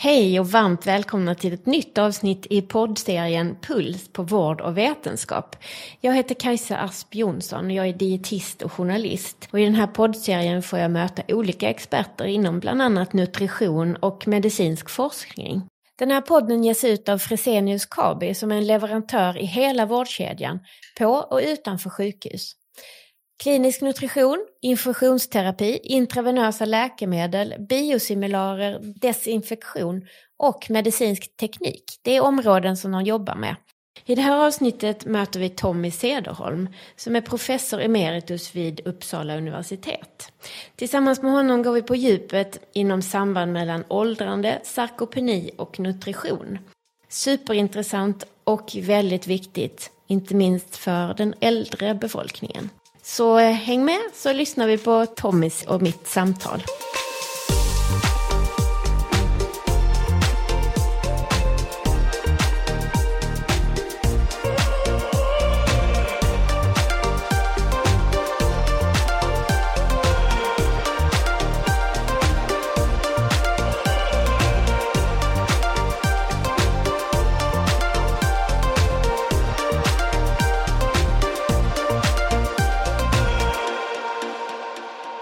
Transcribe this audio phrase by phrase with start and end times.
[0.00, 5.56] Hej och varmt välkomna till ett nytt avsnitt i poddserien Puls på vård och vetenskap.
[6.00, 9.48] Jag heter Kajsa Asp Jonsson och jag är dietist och journalist.
[9.50, 14.28] Och I den här poddserien får jag möta olika experter inom bland annat nutrition och
[14.28, 15.62] medicinsk forskning.
[15.98, 20.60] Den här podden ges ut av Fresenius Kabi som är en leverantör i hela vårdkedjan,
[20.98, 22.52] på och utanför sjukhus.
[23.42, 30.06] Klinisk nutrition, infusionsterapi, intravenösa läkemedel, biosimilarer, desinfektion
[30.36, 31.84] och medicinsk teknik.
[32.02, 33.56] Det är områden som de jobbar med.
[34.04, 40.32] I det här avsnittet möter vi Tommy Sederholm som är professor emeritus vid Uppsala universitet.
[40.76, 46.58] Tillsammans med honom går vi på djupet inom samband mellan åldrande, sarkopeni och nutrition.
[47.08, 52.70] Superintressant och väldigt viktigt, inte minst för den äldre befolkningen.
[53.08, 56.62] Så eh, häng med så lyssnar vi på Tommys och mitt samtal.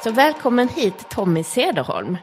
[0.07, 2.17] Så välkommen hit Tommy Sederholm.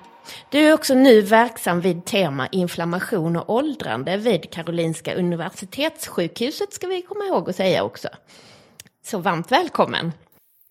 [0.49, 7.01] Du är också nu verksam vid tema inflammation och åldrande vid Karolinska Universitetssjukhuset ska vi
[7.01, 8.07] komma ihåg att säga också.
[9.05, 10.11] Så varmt välkommen.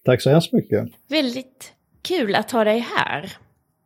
[0.05, 0.89] Tack så hemskt mycket.
[1.09, 3.33] Väldigt kul att ha dig här.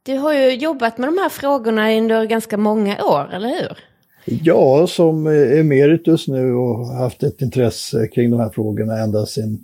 [0.03, 3.79] Du har ju jobbat med de här frågorna under ganska många år, eller hur?
[4.25, 9.59] Ja, som emeritus nu och haft ett intresse kring de här frågorna ända sedan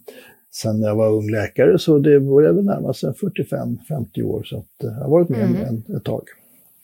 [0.54, 4.84] sen jag var ung läkare så det börjar väl närma sig 45-50 år så att
[4.84, 5.96] eh, jag har varit med mm.
[5.96, 6.22] ett tag.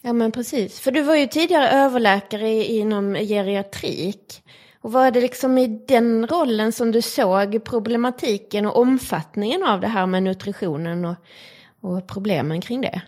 [0.02, 4.42] Ja men precis, för du var ju tidigare överläkare inom geriatrik.
[4.80, 9.80] Och vad är det liksom i den rollen som du såg problematiken och omfattningen av
[9.80, 11.16] det här med nutritionen och,
[11.80, 13.02] och problemen kring det?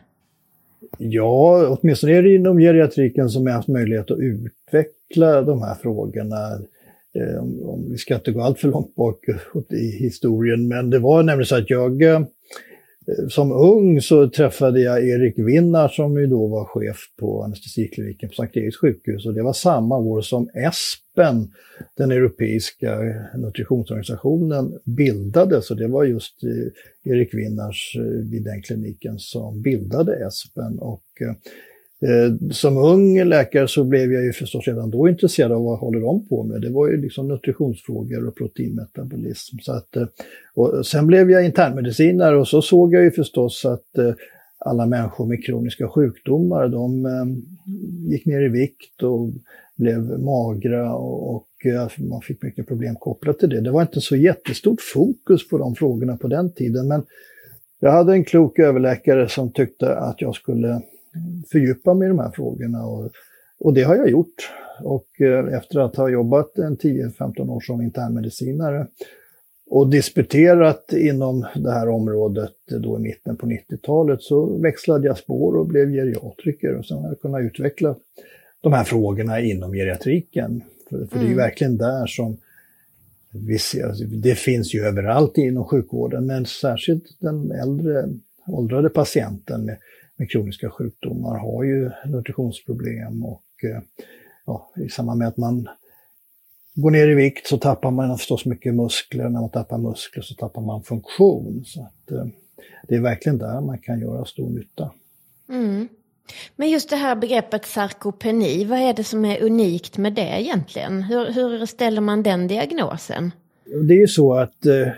[0.98, 6.58] Ja, åtminstone är det inom geriatriken som jag haft möjlighet att utveckla de här frågorna
[7.14, 7.44] Eh,
[7.90, 9.24] vi ska inte gå allt för långt bak
[9.70, 12.20] i historien, men det var nämligen så att jag eh,
[13.28, 18.34] som ung så träffade jag Erik Winnar som ju då var chef på anestesikliniken på
[18.34, 21.52] Sankt Eriks sjukhus och det var samma år som ESPEN,
[21.96, 22.98] den europeiska
[23.34, 30.26] nutritionsorganisationen, bildades och det var just eh, Erik Winnars eh, vid den kliniken som bildade
[30.26, 30.78] ESPEN.
[30.78, 31.04] Och
[32.02, 36.00] Eh, som ung läkare så blev jag ju förstås redan då intresserad av vad håller
[36.00, 36.60] de på med.
[36.60, 39.58] Det var ju liksom nutritionsfrågor och proteinmetabolism.
[39.62, 40.06] Så att, eh,
[40.54, 44.12] och sen blev jag internmedicinare och så såg jag ju förstås att eh,
[44.58, 47.26] alla människor med kroniska sjukdomar, de eh,
[48.10, 49.30] gick ner i vikt och
[49.76, 53.60] blev magra och eh, man fick mycket problem kopplat till det.
[53.60, 57.02] Det var inte så jättestort fokus på de frågorna på den tiden, men
[57.80, 60.82] jag hade en klok överläkare som tyckte att jag skulle
[61.52, 62.86] fördjupa mig i de här frågorna.
[62.86, 63.10] Och,
[63.58, 64.50] och det har jag gjort.
[64.82, 68.86] Och eh, efter att ha jobbat en 10-15 år som internmedicinare
[69.70, 75.56] och disputerat inom det här området då i mitten på 90-talet så växlade jag spår
[75.56, 77.94] och blev geriatriker och sen har jag kunnat utveckla
[78.60, 80.62] de här frågorna inom geriatriken.
[80.88, 81.08] För, för mm.
[81.10, 81.36] det är ju mm.
[81.36, 82.36] verkligen där som
[83.32, 88.08] vi ser, alltså, det finns ju överallt inom sjukvården, men särskilt den äldre
[88.46, 89.76] åldrade patienten med
[90.20, 93.82] med kroniska sjukdomar har ju nutritionsproblem och eh,
[94.46, 95.68] ja, i samband med att man
[96.74, 99.28] går ner i vikt så tappar man förstås mycket muskler.
[99.28, 101.62] När man tappar muskler så tappar man funktion.
[101.66, 102.26] Så att, eh,
[102.88, 104.90] det är verkligen där man kan göra stor nytta.
[105.48, 105.88] Mm.
[106.56, 111.02] Men just det här begreppet sarkopeni, vad är det som är unikt med det egentligen?
[111.02, 113.30] Hur, hur ställer man den diagnosen?
[113.88, 114.88] Det är ju så att eh,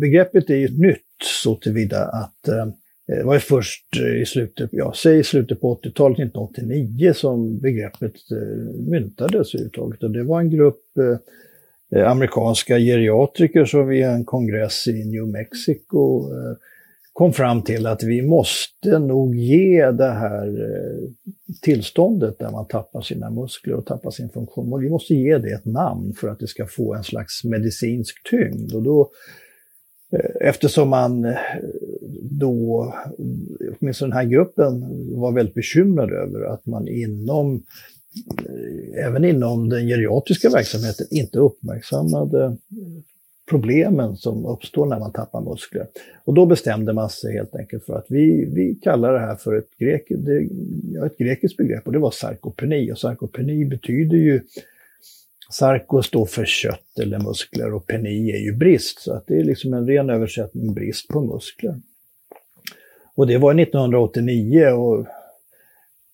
[0.00, 1.04] begreppet är ju nytt
[1.42, 2.66] så tillvida att Eh,
[3.16, 7.58] det var ju först eh, i slutet, ja, säg i slutet på 80-talet, 1989, som
[7.58, 10.02] begreppet eh, myntades överhuvudtaget.
[10.02, 10.80] Och det var en grupp
[12.06, 16.24] amerikanska geriatriker som vid en kongress i New Mexico
[17.12, 20.58] kom fram till att vi måste nog ge det här
[21.62, 25.64] tillståndet där man tappar sina muskler och tappar sin funktion, vi måste ge det ett
[25.64, 28.74] namn för att det ska få en slags medicinsk tyngd.
[28.74, 29.10] Och då
[30.40, 31.34] Eftersom man
[32.40, 32.94] då,
[33.80, 34.86] åtminstone den här gruppen,
[35.20, 37.62] var väldigt bekymrad över att man inom,
[38.38, 42.56] eh, även inom den geriatriska verksamheten, inte uppmärksammade
[43.50, 45.86] problemen som uppstår när man tappar muskler.
[46.24, 49.58] Och då bestämde man sig helt enkelt för att vi, vi kallar det här för
[49.58, 50.48] ett, grek, det,
[50.92, 52.92] ja, ett grekiskt begrepp och det var sarkopeni.
[52.92, 54.40] Och sarkopeni betyder ju
[55.50, 59.44] Sarko står för kött eller muskler och peni är ju brist, så att det är
[59.44, 61.80] liksom en ren översättning brist på muskler.
[63.14, 65.06] Och det var 1989 och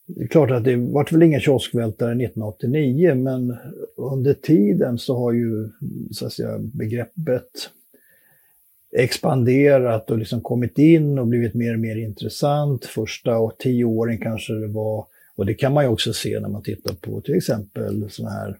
[0.06, 3.56] det är klart att det vart väl ingen kioskvältare 1989, men
[3.96, 5.68] under tiden så har ju
[6.10, 7.70] så att säga, begreppet
[8.96, 12.84] expanderat och liksom kommit in och blivit mer och mer intressant.
[12.84, 15.06] Första och tio åren kanske det var,
[15.36, 18.58] och det kan man ju också se när man tittar på till exempel sådana här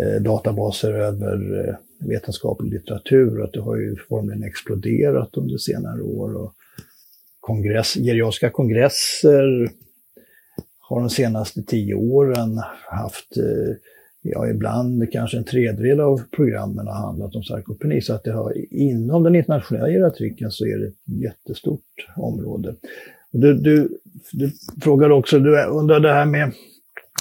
[0.00, 1.74] eh, databaser över eh,
[2.08, 6.36] vetenskaplig litteratur, att det har ju formligen exploderat under senare år.
[6.36, 6.54] Och
[7.46, 9.70] kongress, geriatriska kongresser
[10.80, 12.60] har de senaste tio åren
[12.90, 13.76] haft, eh,
[14.22, 18.00] ja ibland kanske en tredjedel av programmen har handlat om sarkopeni.
[18.00, 22.74] Så att det har, inom den internationella geriatriken så är det ett jättestort område.
[23.30, 23.88] Du, du,
[24.32, 24.50] du
[24.82, 26.52] frågade också, du undrade det här med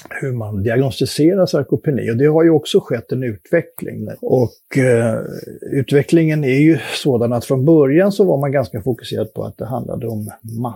[0.10, 2.12] hur man diagnostiserar sarkopeni.
[2.12, 4.08] Och det har ju också skett en utveckling.
[4.22, 5.20] Och eh,
[5.62, 9.66] utvecklingen är ju sådan att från början så var man ganska fokuserad på att det
[9.66, 10.32] handlade om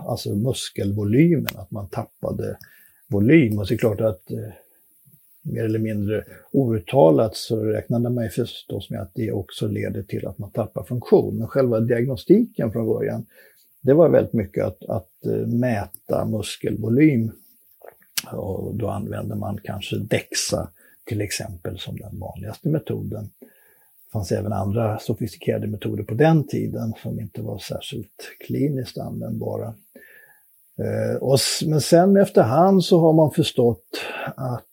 [0.06, 2.56] alltså muskelvolymen, att man tappade
[3.08, 3.58] volym.
[3.58, 4.38] Och det är klart att eh,
[5.42, 10.26] mer eller mindre outtalat så räknade man ju förstås med att det också leder till
[10.26, 11.38] att man tappar funktion.
[11.38, 13.26] Men själva diagnostiken från början,
[13.80, 17.32] det var väldigt mycket att, att eh, mäta muskelvolym.
[18.32, 20.68] Och då använde man kanske DEXA
[21.04, 23.30] till exempel som den vanligaste metoden.
[23.40, 29.74] Det fanns även andra sofistikerade metoder på den tiden som inte var särskilt kliniskt användbara.
[30.78, 34.00] Eh, och, men sen efterhand så har man förstått
[34.36, 34.64] att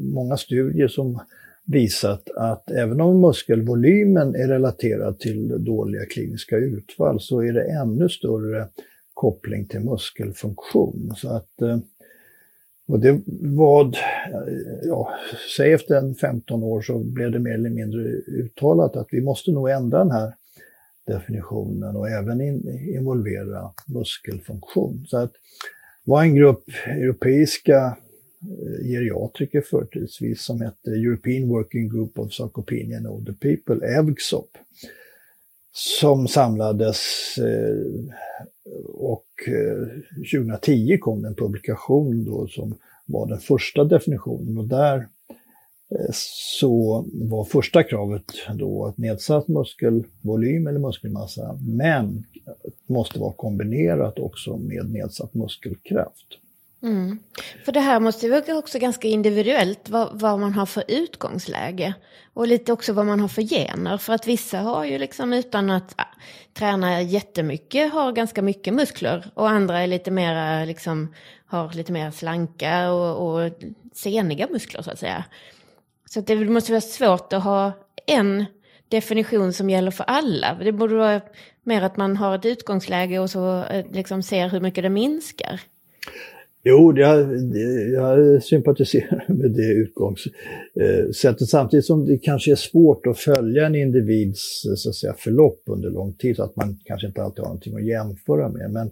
[0.00, 1.20] många studier som
[1.64, 8.08] visat att även om muskelvolymen är relaterad till dåliga kliniska utfall så är det ännu
[8.08, 8.68] större
[9.14, 11.14] koppling till muskelfunktion.
[11.16, 11.78] Så att, eh,
[12.88, 13.96] och det var,
[14.82, 15.10] ja,
[15.56, 19.50] säg efter en 15 år så blev det mer eller mindre uttalat att vi måste
[19.52, 20.32] nog ändra den här
[21.06, 25.06] definitionen och även in, involvera muskelfunktion.
[25.08, 25.32] Så att
[26.04, 27.96] var en grupp europeiska
[28.40, 34.58] eh, geriatriker förtidsvis som hette European Working Group of Sarcopenia and Older People, EVGSOP,
[35.72, 36.98] som samlades
[37.38, 38.14] eh,
[38.86, 39.88] och eh,
[40.40, 42.74] 2010 kom en publikation då som
[43.06, 44.96] var den första definitionen och där
[45.90, 46.10] eh,
[46.60, 48.24] så var första kravet
[48.54, 52.24] då att nedsatt muskelvolym eller muskelmassa, men
[52.86, 56.26] måste vara kombinerat också med nedsatt muskelkraft.
[56.86, 57.18] Mm.
[57.64, 61.94] För det här måste vara också ganska individuellt vad, vad, man har för utgångsläge.
[62.34, 63.98] Och lite också vad man har för gener.
[63.98, 66.04] För att vissa har ju liksom utan att äh,
[66.54, 69.30] träna jättemycket har ganska mycket muskler.
[69.34, 71.14] Och andra är lite mera, liksom
[71.46, 73.52] har lite mer slanka och, och
[73.92, 75.24] seniga muskler så att säga.
[76.10, 77.72] Så det måste vara svårt att ha
[78.06, 78.44] en
[78.88, 80.54] definition som gäller för alla.
[80.54, 81.20] Det borde vara
[81.62, 85.60] mer att man har ett utgångsläge och så eh, liksom ser hur mycket det minskar.
[86.68, 87.26] Jo, jag,
[87.92, 93.74] jag sympatiserar med det utgångssättet eh, samtidigt som det kanske är svårt att följa en
[93.74, 97.46] individs så att säga, förlopp under lång tid så att man kanske inte alltid har
[97.46, 98.70] någonting att jämföra med.
[98.70, 98.90] Men,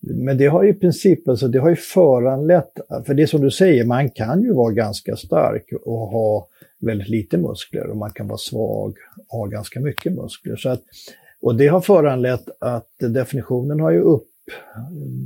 [0.00, 2.72] men det har i princip alltså, det har ju föranlett,
[3.06, 6.48] för det som du säger, man kan ju vara ganska stark och ha
[6.80, 8.94] väldigt lite muskler och man kan vara svag
[9.28, 10.56] och ha ganska mycket muskler.
[10.56, 10.82] Så att,
[11.40, 14.00] och det har föranlett att definitionen har ju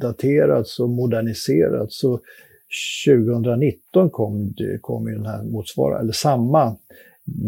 [0.08, 2.00] uppdaterats och moderniserats.
[2.00, 2.20] Så
[3.06, 6.76] 2019 kom, det, kom ju den här motsvarande, eller samma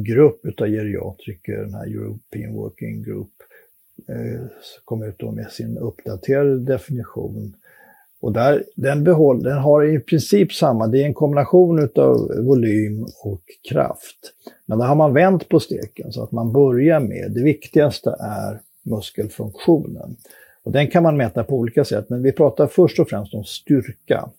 [0.07, 3.31] grupp utav geriatriker, den här European Working Group,
[4.09, 4.47] eh,
[4.85, 7.57] kom ut då med sin uppdaterade definition.
[8.21, 13.07] Och där, den, behåll, den har i princip samma, det är en kombination av volym
[13.25, 14.33] och kraft.
[14.67, 18.61] Men där har man vänt på steken så att man börjar med, det viktigaste är
[18.83, 20.17] muskelfunktionen.
[20.71, 23.45] Och den kan man mäta på olika sätt, men vi pratar först och främst om
[23.45, 24.31] styrka.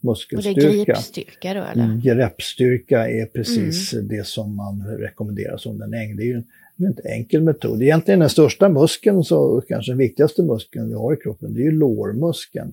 [0.00, 0.68] Muskelstyrka.
[0.68, 1.84] Och det är greppstyrka då eller?
[1.84, 4.08] Mm, greppstyrka är precis mm.
[4.08, 6.16] det som man rekommenderar som den äng.
[6.16, 6.42] Det är ju
[6.76, 7.82] en enkel metod.
[7.82, 11.64] Egentligen den största muskeln, så kanske den viktigaste muskeln vi har i kroppen, det är
[11.64, 12.72] ju lårmuskeln.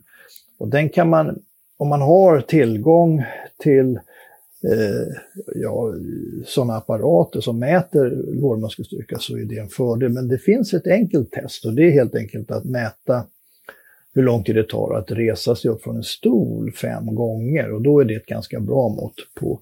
[0.57, 1.39] Och den kan man,
[1.77, 3.23] om man har tillgång
[3.63, 3.99] till
[4.71, 5.07] eh,
[5.55, 5.93] ja,
[6.45, 8.09] sådana apparater som mäter
[8.41, 10.09] lårmuskelstyrka så är det en fördel.
[10.09, 13.25] Men det finns ett enkelt test och det är helt enkelt att mäta
[14.13, 17.81] hur lång tid det tar att resa sig upp från en stol fem gånger och
[17.81, 19.59] då är det ett ganska bra mått på,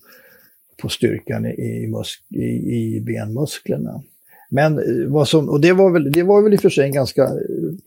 [0.82, 1.92] på styrkan i,
[2.30, 2.42] i,
[2.76, 4.04] i benmusklerna.
[4.50, 6.86] Men eh, vad som, och det var, väl, det var väl i och för sig
[6.86, 7.30] en ganska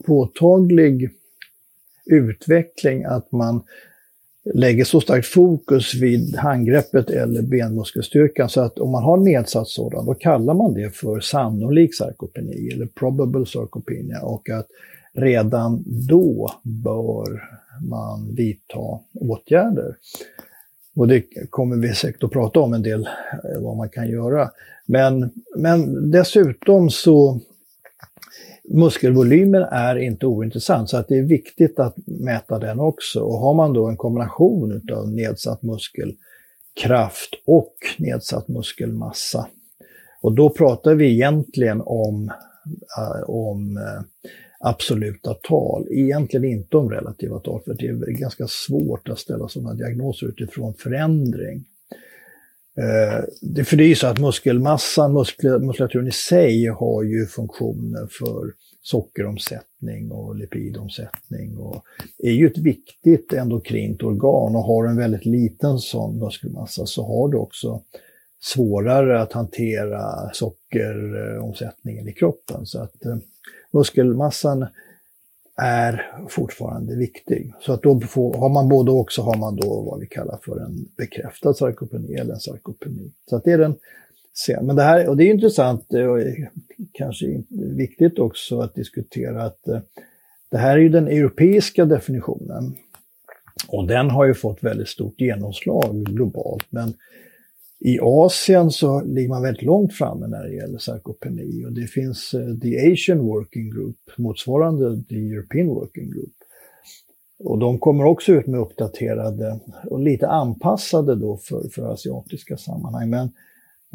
[0.05, 1.09] påtaglig
[2.05, 3.63] utveckling att man
[4.53, 10.05] lägger så starkt fokus vid handgreppet eller benmuskelstyrkan så att om man har nedsatt sådan,
[10.05, 14.67] då kallar man det för sannolik sarkopeni eller probable sarcopenia och att
[15.13, 17.43] redan då bör
[17.81, 19.95] man vidta åtgärder.
[20.95, 24.49] Och det kommer vi säkert att prata om en del, eh, vad man kan göra.
[24.85, 27.39] Men, men dessutom så
[28.73, 33.19] muskelvolymen är inte ointressant, så att det är viktigt att mäta den också.
[33.19, 39.47] Och har man då en kombination av nedsatt muskelkraft och nedsatt muskelmassa,
[40.21, 42.31] och då pratar vi egentligen om,
[42.97, 44.03] äh, om äh,
[44.59, 49.73] absoluta tal, egentligen inte om relativa tal, för det är ganska svårt att ställa sådana
[49.73, 51.65] diagnoser utifrån förändring.
[52.79, 55.13] Eh, för det är ju så att muskelmassan,
[55.61, 61.83] muskulaturen i sig har ju funktioner för sockeromsättning och lipidomsättning och
[62.17, 67.29] är ju ett viktigt endokrint organ och har en väldigt liten sån muskelmassa så har
[67.29, 67.81] du också
[68.41, 72.65] svårare att hantera sockeromsättningen i kroppen.
[72.65, 73.17] Så att eh,
[73.71, 74.65] muskelmassan
[75.61, 77.53] är fortfarande viktig.
[77.59, 80.39] Så att då får, har man både och så har man då vad vi kallar
[80.45, 83.11] för en bekräftad sarkopeni eller en sarkopeni.
[83.29, 83.75] Så att det är den
[84.61, 86.19] Men det här, och det är intressant och
[86.93, 87.43] kanske
[87.75, 89.79] viktigt också att diskutera att eh,
[90.51, 92.75] det här är ju den europeiska definitionen.
[93.67, 96.65] Och den har ju fått väldigt stort genomslag globalt.
[96.69, 96.93] Men
[97.81, 102.33] i Asien så ligger man väldigt långt framme när det gäller sarkopeni och det finns
[102.33, 106.33] uh, The Asian Working Group, motsvarande The European Working Group.
[107.43, 113.09] Och de kommer också ut med uppdaterade och lite anpassade då för, för asiatiska sammanhang.
[113.09, 113.31] Men,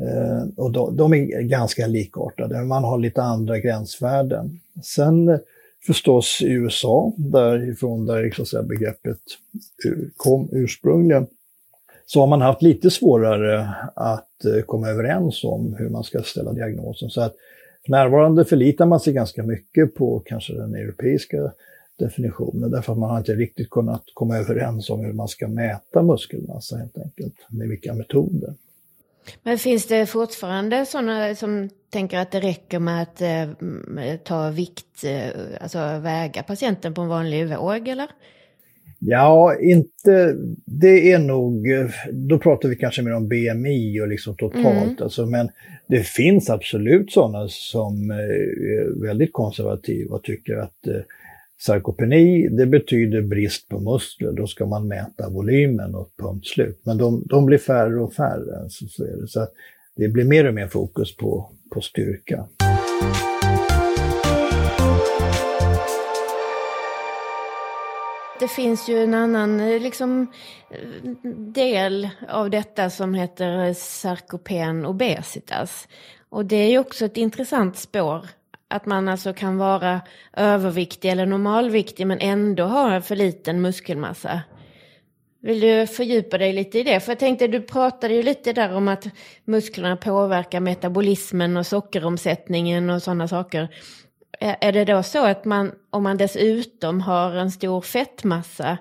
[0.01, 4.61] uh, och de, de, är ganska likartade, man har lite andra gränsvärden.
[4.83, 5.39] Sen uh,
[5.87, 9.21] förstås i USA, därifrån där så att säga, begreppet
[10.17, 11.27] kom ursprungligen,
[12.07, 16.53] så har man haft lite svårare att eh, komma överens om hur man ska ställa
[16.53, 17.11] diagnosen.
[17.11, 17.35] Så att
[17.85, 21.53] för närvarande förlitar man sig ganska mycket på kanske den europeiska
[21.99, 26.03] definitionen därför att man har inte riktigt kunnat komma överens om hur man ska mäta
[26.03, 28.55] muskelmassa helt enkelt, med vilka metoder.
[29.43, 35.05] Men finns det fortfarande sådana som tänker att det räcker med att eh, ta vikt,
[35.05, 35.29] eh,
[35.61, 38.09] alltså väga patienten på en vanlig våg eller?
[39.07, 41.67] Ja, inte, det är nog,
[42.13, 44.67] då pratar vi kanske mer om BMI och liksom totalt.
[44.67, 44.97] Mm.
[45.01, 45.49] Alltså, men
[45.89, 51.03] det finns absolut sådana som är väldigt konservativa och tycker att eh,
[51.61, 54.33] sarkopeni, det betyder brist på muskler.
[54.33, 56.81] Då ska man mäta volymen och punkt slut.
[56.83, 58.69] Men de, de blir färre och färre.
[58.69, 59.29] Så, så, är det.
[59.29, 59.47] så
[59.97, 62.49] det blir mer och mer fokus på, på styrka.
[68.41, 70.33] Det finns ju en annan eh, liksom,
[70.71, 70.79] eh,
[71.53, 75.89] del av detta som heter eh, sarkopen obesitas.
[76.29, 78.29] Och det är ju också ett intressant spår.
[78.69, 80.01] Att man alltså kan vara
[80.33, 84.43] överviktig eller normalviktig men ändå ha för liten muskelmassa.
[85.41, 87.01] Vill du fördjupa dig lite i det?
[87.01, 89.07] För jag tänkte, du pratade ju lite där om att
[89.45, 93.69] musklerna påverkar metabolismen och sockeromsättningen och sådana saker.
[94.45, 98.79] Eh, är det då så att man, om man dessutom har en stor fettmassa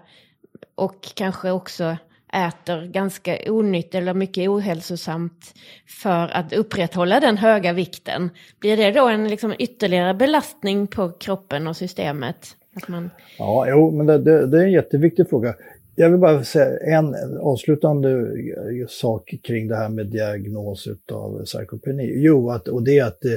[0.76, 1.98] och kanske också
[2.34, 5.54] äter ganska onytt eller mycket ohälsosamt
[6.02, 8.30] för att upprätthålla den höga vikten.
[8.60, 12.48] Blir det då en liksom ytterligare belastning på kroppen och systemet?
[12.76, 13.10] Att man...
[13.38, 15.56] Ja, jo, men det, det, det är en jätteviktig fråga.
[15.96, 22.14] Jag vill bara säga en avslutande eh, sak kring det här med diagnos av sarkopeni.
[22.16, 23.32] Jo, att, och det är att eh,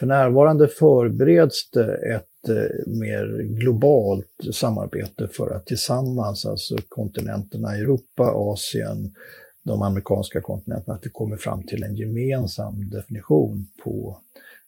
[0.00, 8.32] för närvarande förbereds det ett eh, mer globalt samarbete för att tillsammans, alltså kontinenterna Europa,
[8.34, 9.14] Asien,
[9.62, 14.18] de amerikanska kontinenterna, att det kommer fram till en gemensam definition på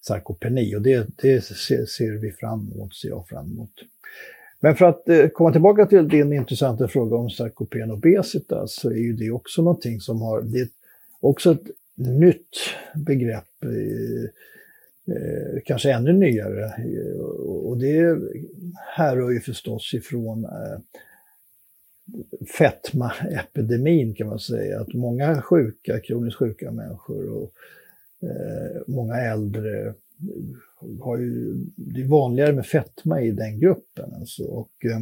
[0.01, 0.77] sarkopeni.
[0.77, 3.73] Och det, det ser vi fram emot, ser jag fram emot.
[4.61, 8.97] Men för att eh, komma tillbaka till din intressanta fråga om sarkopen obesitas så är
[8.97, 10.69] ju det också någonting som har, det är
[11.21, 12.57] också ett nytt
[12.95, 14.31] begrepp eh,
[15.06, 16.64] eh, kanske ännu nyare.
[16.64, 18.18] Eh, och det
[18.97, 20.78] härrör ju förstås ifrån eh,
[22.59, 24.80] fetmaepidemin kan man säga.
[24.80, 27.52] Att många sjuka, kroniskt sjuka människor och
[28.23, 29.94] eh, många äldre
[31.00, 34.14] har ju, det är vanligare med fetma i den gruppen.
[34.14, 34.44] Alltså.
[34.44, 35.00] Och, eh,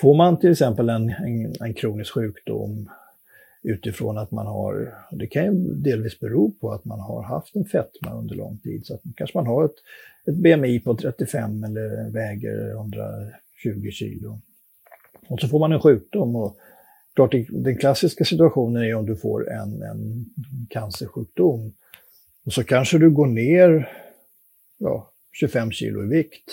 [0.00, 2.90] får man till exempel en, en, en kronisk sjukdom
[3.64, 7.64] utifrån att man har, det kan ju delvis bero på att man har haft en
[7.64, 8.86] fetma under lång tid.
[8.86, 9.74] Så att kanske man har ett,
[10.26, 14.40] ett BMI på 35 eller väger 120 kilo.
[15.28, 16.36] Och så får man en sjukdom.
[16.36, 16.56] Och
[17.14, 20.26] klart, den klassiska situationen är om du får en, en
[20.70, 21.72] cancersjukdom.
[22.44, 23.88] Och så kanske du går ner
[24.78, 26.50] ja, 25 kilo i vikt.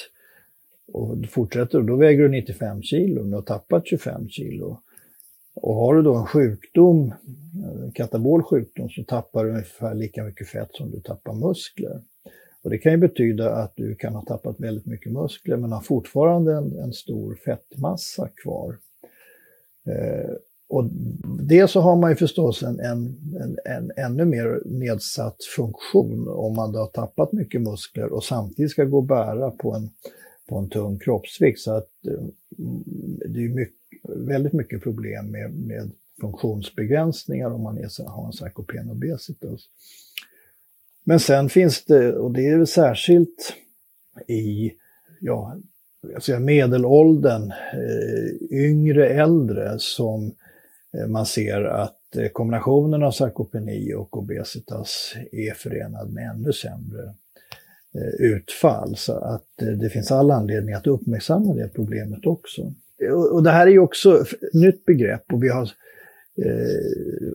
[0.93, 4.81] Och du fortsätter, då väger du 95 kilo, du har tappat 25 kilo.
[5.53, 7.13] Och har du då en sjukdom,
[7.83, 12.01] en katabol sjukdom, så tappar du ungefär lika mycket fett som du tappar muskler.
[12.63, 15.81] Och det kan ju betyda att du kan ha tappat väldigt mycket muskler men har
[15.81, 18.77] fortfarande en, en stor fettmassa kvar.
[19.85, 20.35] Eh,
[20.69, 20.89] och
[21.39, 26.55] det så har man ju förstås en, en, en, en, ännu mer nedsatt funktion om
[26.55, 29.89] man då har tappat mycket muskler och samtidigt ska gå och bära på en,
[30.51, 31.59] på en tung kroppsvikt.
[31.59, 32.25] Så att eh,
[33.25, 33.75] det är mycket,
[34.09, 35.91] väldigt mycket problem med, med
[36.21, 39.61] funktionsbegränsningar om man är, har en sarkopen obesitas.
[41.03, 43.53] Men sen finns det, och det är särskilt
[44.27, 44.73] i
[45.19, 45.57] ja,
[46.27, 50.35] jag medelåldern, eh, yngre äldre, som
[50.93, 51.97] eh, man ser att
[52.33, 57.13] kombinationen av sarkopeni och obesitas är förenad med ännu sämre
[57.95, 58.95] Eh, utfall.
[58.95, 62.73] Så att eh, det finns all anledning att uppmärksamma det problemet också.
[63.31, 65.69] Och det här är ju också ett nytt begrepp och vi har
[66.37, 67.33] Eh,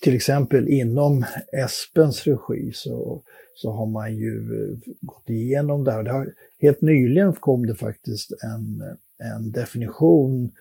[0.00, 3.22] till exempel inom Espens regi så,
[3.54, 6.02] så har man ju eh, gått igenom det här.
[6.02, 8.82] Det har, helt nyligen kom det faktiskt en,
[9.18, 10.52] en definition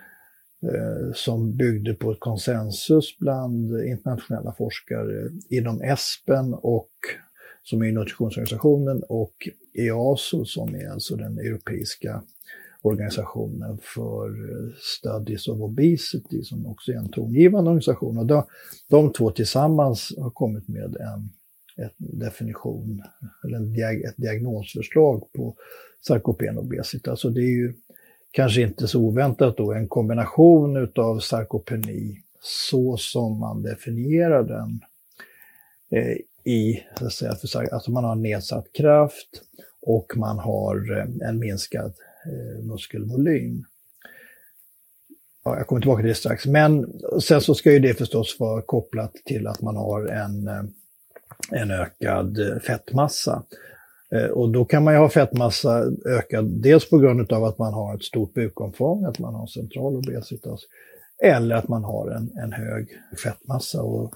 [0.64, 6.92] eh, som byggde på ett konsensus bland internationella forskare inom Espen och
[7.64, 12.24] som är nutritionsorganisationen och EASO som är alltså den europeiska
[12.82, 18.18] organisationen för eh, Studies of Obesity som också är en tongivande organisation.
[18.18, 18.44] Och de,
[18.90, 21.30] de två tillsammans har kommit med en
[21.86, 23.04] ett definition,
[23.44, 25.56] eller en diag ett diagnosförslag på
[26.08, 27.12] sarkopen obesitas.
[27.12, 27.74] Alltså det är ju
[28.32, 34.82] kanske inte så oväntat då en kombination utav sarkopeni så som man definierar den
[35.92, 39.42] eh, i, så att säga, för, alltså man har nedsatt kraft
[39.82, 41.94] och man har eh, en minskad
[42.26, 43.66] eh, muskelvolym.
[45.44, 46.46] Ja, jag kommer tillbaka till det strax.
[46.46, 50.64] Men sen så ska ju det förstås vara kopplat till att man har en, eh,
[51.52, 53.44] en ökad eh, fettmassa.
[54.34, 57.96] Och då kan man ju ha fettmassa ökad dels på grund av att man har
[57.96, 60.62] ett stort bukomfång, att man har central obesitas,
[61.24, 62.90] eller att man har en, en hög
[63.24, 63.82] fettmassa.
[63.82, 64.14] Och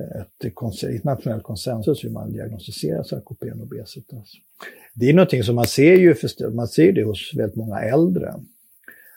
[0.00, 0.44] ett
[0.82, 4.32] internationellt konsensus hur man diagnostiserar sarkopen obesitas.
[4.94, 6.14] Det är någonting som man ser ju,
[6.52, 8.34] man ser det hos väldigt många äldre.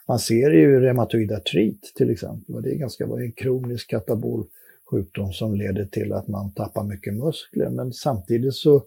[0.07, 2.61] Man ser det ju reumatoid artrit till exempel.
[2.61, 4.45] Det är ganska en kronisk katabol
[4.91, 7.69] sjukdom som leder till att man tappar mycket muskler.
[7.69, 8.83] Men samtidigt så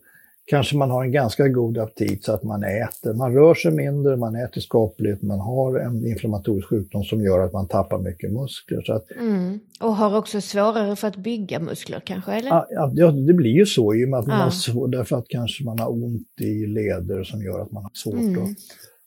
[0.47, 3.15] kanske man har en ganska god aptit så att man äter.
[3.15, 7.53] Man rör sig mindre, man äter skapligt, man har en inflammatorisk sjukdom som gör att
[7.53, 8.83] man tappar mycket muskler.
[8.83, 9.61] Så att, mm.
[9.81, 12.33] Och har också svårare för att bygga muskler kanske?
[12.33, 12.65] Eller?
[12.71, 15.65] Ja, det blir ju så i och med att man har svår, därför att kanske
[15.65, 18.43] man har ont i leder som gör att man har svårt mm.
[18.43, 18.51] att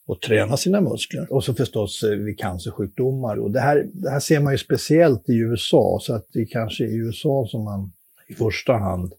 [0.08, 1.32] och träna sina muskler.
[1.32, 3.36] Och så förstås eh, vid cancersjukdomar.
[3.36, 6.84] Och det här, det här ser man ju speciellt i USA, så att det kanske
[6.84, 7.92] är i USA som man
[8.28, 9.12] i första hand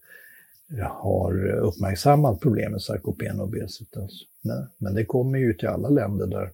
[0.78, 4.10] har uppmärksammat problemet sarkopen och obesitas.
[4.78, 6.50] Men det kommer ju till alla länder där,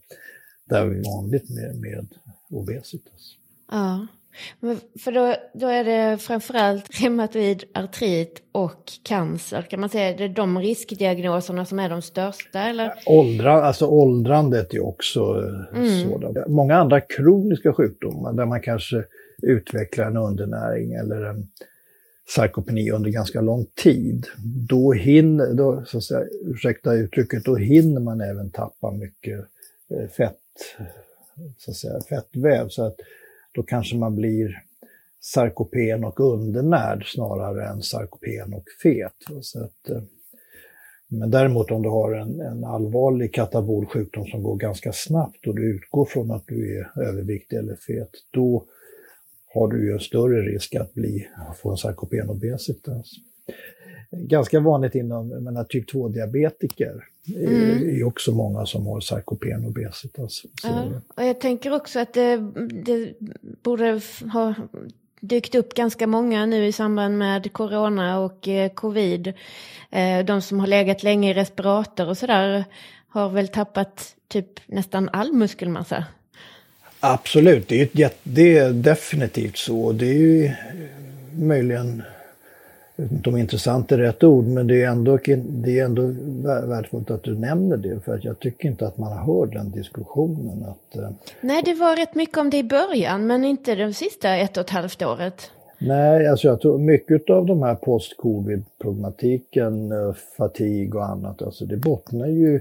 [0.65, 2.07] där det är vanligt med, med
[2.51, 3.37] obesitas.
[3.71, 4.07] Ja,
[4.61, 9.63] men för då, då är det framförallt reumatoid artrit och cancer.
[9.63, 12.61] Kan man säga det är de riskdiagnoserna som är de största?
[12.61, 12.93] Eller?
[13.07, 15.21] Åldra, alltså åldrandet är också
[15.75, 16.11] mm.
[16.11, 16.49] sådant.
[16.49, 19.05] Många andra kroniska sjukdomar där man kanske
[19.43, 21.49] utvecklar en undernäring eller en
[22.29, 24.27] sarkopeni under ganska lång tid,
[24.69, 29.41] då hinner, då, så att säga, ursäkta uttrycket, då hinner man även tappa mycket
[29.91, 30.39] eh, fett,
[31.59, 32.69] så att säga, fettväv.
[32.69, 32.97] Så att
[33.53, 34.63] då kanske man blir
[35.21, 39.43] sarkopen och undernärd snarare än sarkopen och fet.
[39.43, 40.03] Så att, eh,
[41.09, 45.55] men däremot om du har en, en allvarlig katabol sjukdom som går ganska snabbt och
[45.55, 48.65] du utgår från att du är överviktig eller fet, då
[49.57, 51.29] har du ju en större risk att bli,
[51.63, 53.13] få en sarkopen obesitas.
[54.11, 57.05] Ganska vanligt inom typ 2-diabetiker.
[57.37, 57.89] Mm.
[57.89, 60.43] är också många som har sarkopen obesitas.
[60.63, 62.37] Ja, och jag tänker också att det,
[62.85, 63.15] det
[63.63, 64.01] borde
[64.33, 64.55] ha
[65.21, 69.33] dykt upp ganska många nu i samband med corona och eh, covid.
[69.91, 72.65] Eh, de som har legat länge i respirator och sådär
[73.09, 76.05] har väl tappat typ nästan all muskelmassa.
[77.01, 79.93] Absolut, det är, ett, det är definitivt så.
[79.93, 80.51] Det är ju
[81.39, 82.03] möjligen,
[82.97, 86.15] jag vet inte om intressant är rätt ord, men det är, ändå, det är ändå
[86.67, 88.01] värdefullt att du nämner det.
[88.05, 90.65] För att jag tycker inte att man har hört den diskussionen.
[90.65, 94.37] Att, eh, Nej, det var rätt mycket om det i början, men inte det sista
[94.37, 95.51] ett och ett halvt året.
[95.79, 101.77] Nej, alltså jag tror mycket av de här post-covid-problematiken, eh, fatig och annat, alltså det
[101.77, 102.61] bottnar ju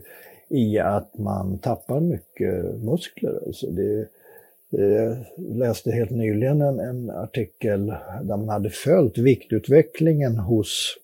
[0.50, 3.39] i att man tappar mycket muskler.
[3.45, 4.06] Alltså det, eh,
[4.78, 7.86] Eh, läste helt nyligen en, en, artikel
[8.22, 10.98] där man hade följt viktutvecklingen hos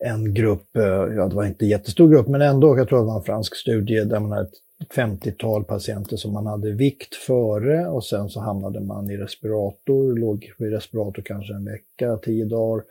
[0.00, 3.04] en grupp, eh, ja det var inte en jättestor grupp, men ändå, jag tror det
[3.04, 7.86] var en fransk studie där man hade ett 50-tal patienter som man hade vikt före
[7.86, 12.84] och sen så hamnade man i respirator, låg i respirator kanske en vecka, tio dagar.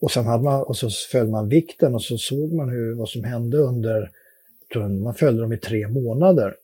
[0.00, 3.08] Och sen hade man, och så följde man vikten och så såg man hur, vad
[3.08, 4.10] som hände under,
[5.02, 6.54] man följde dem i tre månader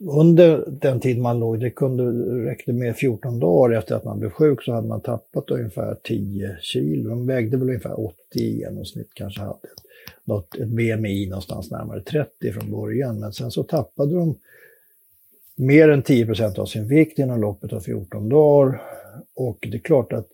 [0.00, 2.04] under den tid man låg, det kunde,
[2.50, 6.56] räckte med 14 dagar efter att man blev sjuk, så hade man tappat ungefär 10
[6.60, 7.10] kilo.
[7.10, 9.82] De vägde väl ungefär 80 i genomsnitt, kanske hade ett,
[10.24, 13.20] något, ett BMI någonstans närmare 30 från början.
[13.20, 14.34] Men sen så tappade de
[15.56, 18.82] mer än 10 procent av sin vikt inom loppet av 14 dagar.
[19.34, 20.28] Och det är klart att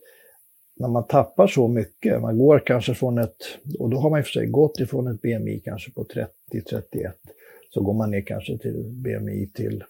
[0.77, 3.37] när man tappar så mycket, man går kanske från ett,
[3.79, 6.05] och då har man i och för sig gått ifrån ett BMI kanske på
[6.51, 7.11] 30-31
[7.69, 9.83] så går man ner kanske till BMI till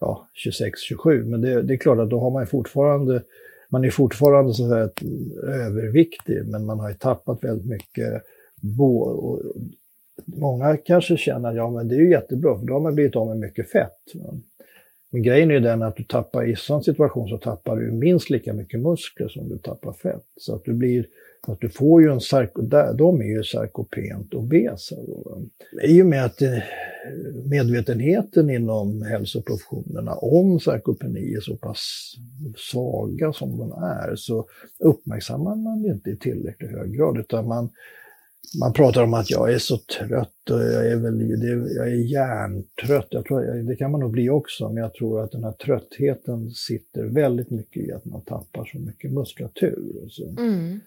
[0.00, 1.24] ja, 26-27.
[1.24, 3.22] Men det, det, är klart att då har man fortfarande,
[3.68, 5.02] man är fortfarande så att
[5.42, 8.22] överviktig, men man har ju tappat väldigt mycket.
[8.60, 9.42] Bo, och,
[10.24, 13.16] många kanske känner att ja, men det är ju jättebra, för då har man blivit
[13.16, 14.12] av med mycket fett.
[15.10, 17.92] Men grejen är ju den att du tappar, i en sån situation så tappar du
[17.92, 20.26] minst lika mycket muskler som du tappar fett.
[20.36, 21.06] Så att du blir
[21.52, 22.62] att du får ju en sarko,
[22.94, 24.96] de är ju sarkopent obesa.
[25.82, 26.58] I och med att eh,
[27.44, 32.14] medvetenheten inom hälsoprofessionerna om sarkopeni är så pass
[32.70, 34.46] svaga som de är så
[34.78, 37.70] uppmärksammar man det inte i tillräckligt hög grad utan man,
[38.60, 41.20] man pratar om att jag är så trött och jag är, väl,
[41.76, 43.08] jag är hjärntrött.
[43.10, 46.50] Jag tror, det kan man nog bli också, men jag tror att den här tröttheten
[46.50, 50.06] sitter väldigt mycket i att man tappar så mycket muskulatur.
[50.08, 50.28] Så.
[50.28, 50.80] Mm.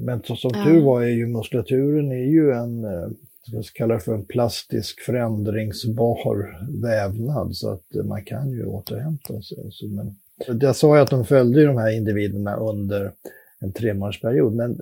[0.00, 0.64] Men så, som ja.
[0.64, 5.00] tur var är ju muskulaturen är ju en, eh, ska kalla det för en plastisk
[5.00, 9.58] förändringsbar vävnad så att man kan ju återhämta sig.
[9.70, 10.16] Så, men,
[10.60, 13.12] jag sa ju att de följde de här individerna under
[13.58, 14.80] en tre period, men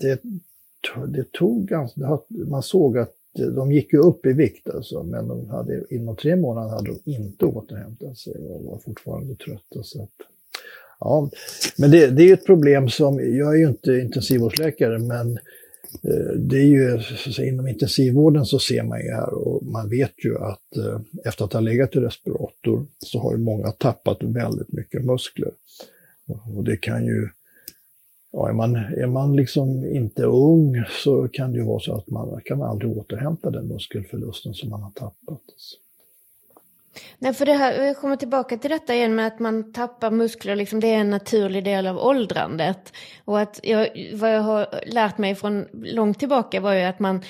[0.00, 0.22] det,
[1.08, 5.48] det tog ganska, man såg att de gick ju upp i vikt alltså, men de
[5.48, 9.82] hade, inom tre månader hade de inte återhämtat sig och var fortfarande trötta.
[9.82, 10.10] Så att,
[11.00, 11.30] Ja,
[11.76, 15.32] men det, det är ett problem som, jag är ju inte intensivvårdsläkare, men
[16.04, 20.24] eh, det är ju, så inom intensivvården så ser man ju här och man vet
[20.24, 24.72] ju att eh, efter att ha legat i respirator så har ju många tappat väldigt
[24.72, 25.50] mycket muskler.
[26.56, 27.28] Och det kan ju,
[28.32, 32.10] ja, är man, är man liksom inte ung så kan det ju vara så att
[32.10, 35.42] man kan aldrig återhämta den muskelförlusten som man har tappat.
[37.18, 40.56] Nej, för det här, jag kommer tillbaka till detta igen med att man tappar muskler,
[40.56, 42.92] liksom, det är en naturlig del av åldrandet.
[43.24, 47.22] Och att jag, vad jag har lärt mig från långt tillbaka var ju att man,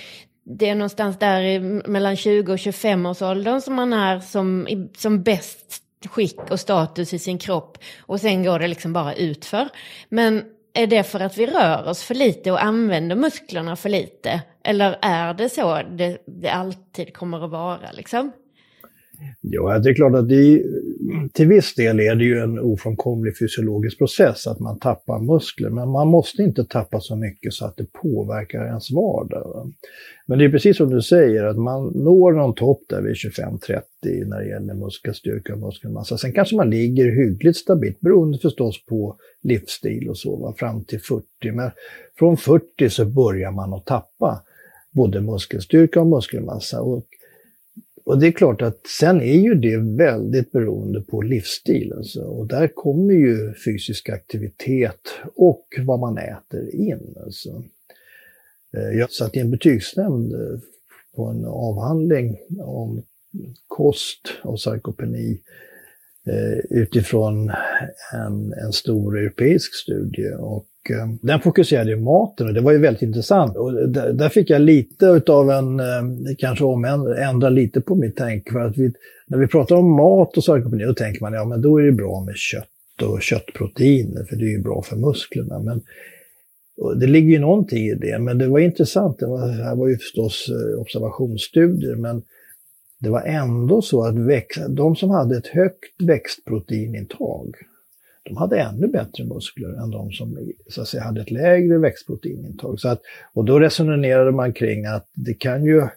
[0.44, 4.68] det är någonstans där i, mellan 20 och 25 års åldern som man är som,
[4.96, 7.78] som bäst skick och status i sin kropp.
[8.00, 9.68] Och sen går det liksom bara utför.
[10.09, 14.40] Men är det för att vi rör oss för lite och använder musklerna för lite?
[14.64, 18.33] Eller är det så det, det alltid kommer att vara liksom?
[19.40, 20.62] Ja, det är klart att det,
[21.33, 25.88] till viss del är det ju en ofrånkomlig fysiologisk process att man tappar muskler, men
[25.88, 29.72] man måste inte tappa så mycket så att det påverkar ens vardag.
[30.26, 33.83] Men det är precis som du säger, att man når någon topp där vid 25-30
[34.26, 36.18] när det gäller muskelstyrka och muskelmassa.
[36.18, 41.00] Sen kanske man ligger hyggligt stabilt, beroende förstås på livsstil och så, va, fram till
[41.00, 41.24] 40.
[41.52, 41.70] Men
[42.18, 44.42] från 40 så börjar man att tappa
[44.90, 46.83] både muskelstyrka och muskelmassa.
[46.83, 47.07] Och
[48.09, 51.92] och det är klart att sen är ju det väldigt beroende på livsstil.
[51.92, 52.21] Alltså.
[52.21, 55.01] Och där kommer ju fysisk aktivitet
[55.35, 57.14] och vad man äter in.
[57.25, 57.64] Alltså.
[58.77, 60.59] Eh, jag satt i en betygsnämnd eh,
[61.16, 63.03] på en avhandling om
[63.66, 65.40] kost och sarkopeni
[66.27, 67.51] eh, utifrån
[68.12, 70.35] en, en stor europeisk studie.
[70.38, 73.57] Och eh, den fokuserade ju maten och det var ju väldigt intressant.
[73.57, 76.64] Och där, där fick jag lite utav en, eh, kanske
[77.22, 78.53] ändra lite på mitt tänk.
[78.53, 78.92] För att vi,
[79.27, 81.92] när vi pratar om mat och sarkopeni, då tänker man ja men då är det
[81.92, 85.59] bra med kött och köttproteiner, för det är ju bra för musklerna.
[85.59, 85.81] Men
[87.01, 89.18] det ligger ju någonting i det, men det var intressant.
[89.18, 92.22] Det, var, det här var ju förstås eh, observationsstudier, men
[93.01, 97.57] det var ändå så att växt, de som hade ett högt växtproteinintag,
[98.28, 100.38] de hade ännu bättre muskler än de som
[100.68, 102.80] så att säga, hade ett lägre växtproteinintag.
[102.80, 103.00] Så att,
[103.32, 105.88] och då resonerade man kring att det kan ju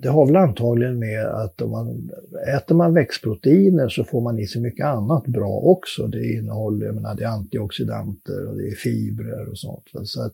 [0.00, 2.10] det har väl antagligen med att om man
[2.56, 6.06] äter man växtproteiner så får man i sig mycket annat bra också.
[6.06, 9.84] Det innehåller, jag menar, det är antioxidanter och det är fibrer och sånt.
[10.04, 10.32] Så att,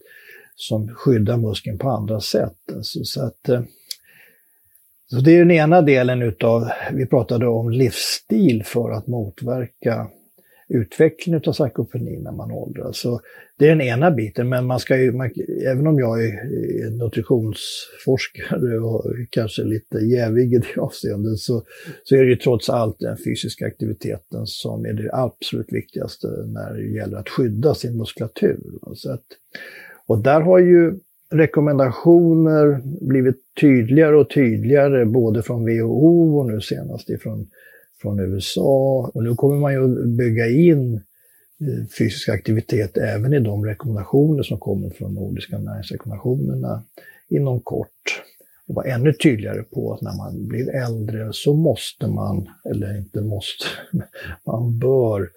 [0.56, 2.58] som skyddar muskeln på andra sätt.
[2.76, 3.62] Alltså, så, att, eh,
[5.10, 10.10] så det är den ena delen utav, vi pratade om livsstil för att motverka
[10.68, 12.98] utveckling av sarkopeni när man åldras.
[12.98, 13.20] Så
[13.58, 15.30] det är den ena biten, men man ska ju, man,
[15.66, 21.62] även om jag är nutritionsforskare och kanske lite jävig i det avseendet, så,
[22.04, 26.74] så är det ju trots allt den fysiska aktiviteten som är det absolut viktigaste när
[26.74, 28.60] det gäller att skydda sin muskulatur.
[28.94, 29.24] Så att,
[30.06, 30.98] och där har ju
[31.30, 37.46] rekommendationer blivit tydligare och tydligare, både från WHO och nu senast ifrån
[38.02, 39.10] från USA.
[39.14, 44.42] Och nu kommer man ju att bygga in eh, fysisk aktivitet även i de rekommendationer
[44.42, 46.84] som kommer från Nordiska näringsrekommendationerna
[47.28, 48.22] inom kort.
[48.68, 53.20] Och vara ännu tydligare på att när man blir äldre så måste man, eller inte
[53.20, 53.64] måste,
[54.46, 55.28] man bör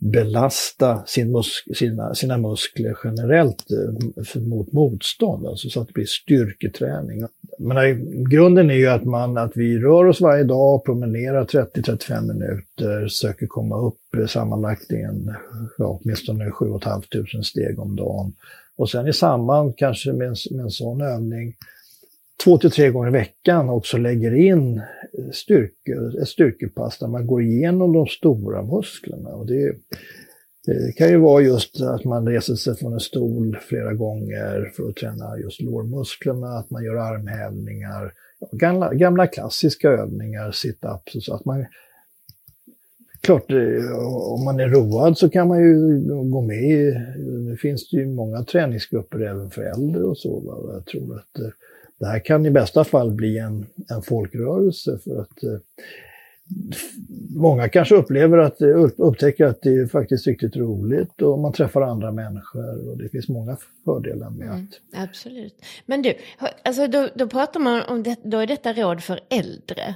[0.00, 6.06] belasta sin musk sina, sina muskler generellt eh, mot motstånd, alltså så att det blir
[6.06, 7.26] styrketräning.
[7.58, 7.96] Men eh,
[8.30, 13.46] grunden är ju att, man, att vi rör oss varje dag, promenerar 30-35 minuter, söker
[13.46, 15.34] komma upp eh, sammanlagt en,
[15.78, 18.32] ja, åtminstone 7 500 steg om dagen.
[18.76, 21.54] Och sen i samband kanske med en, med en sån övning
[22.44, 24.82] två till tre gånger i veckan också lägger in
[25.32, 29.30] styrke, ett styrkepass där man går igenom de stora musklerna.
[29.30, 29.74] Och det,
[30.66, 34.88] det kan ju vara just att man reser sig från en stol flera gånger för
[34.88, 38.12] att träna just lårmusklerna, att man gör armhävningar,
[38.52, 41.66] gamla, gamla klassiska övningar, sit-ups så att man
[43.22, 43.98] Klart, eh,
[44.32, 46.00] om man är road så kan man ju
[46.30, 50.42] gå med i, nu finns det ju många träningsgrupper även för äldre och så.
[50.74, 51.50] Jag tror att eh,
[52.00, 55.58] det här kan i bästa fall bli en, en folkrörelse för att eh,
[57.36, 58.62] många kanske upplever att,
[58.96, 63.28] upptäcker att det är faktiskt riktigt roligt och man träffar andra människor och det finns
[63.28, 65.02] många fördelar med mm, att...
[65.08, 65.54] Absolut.
[65.86, 66.14] Men du,
[66.64, 69.94] alltså då, då pratar man om det, då är detta råd för äldre.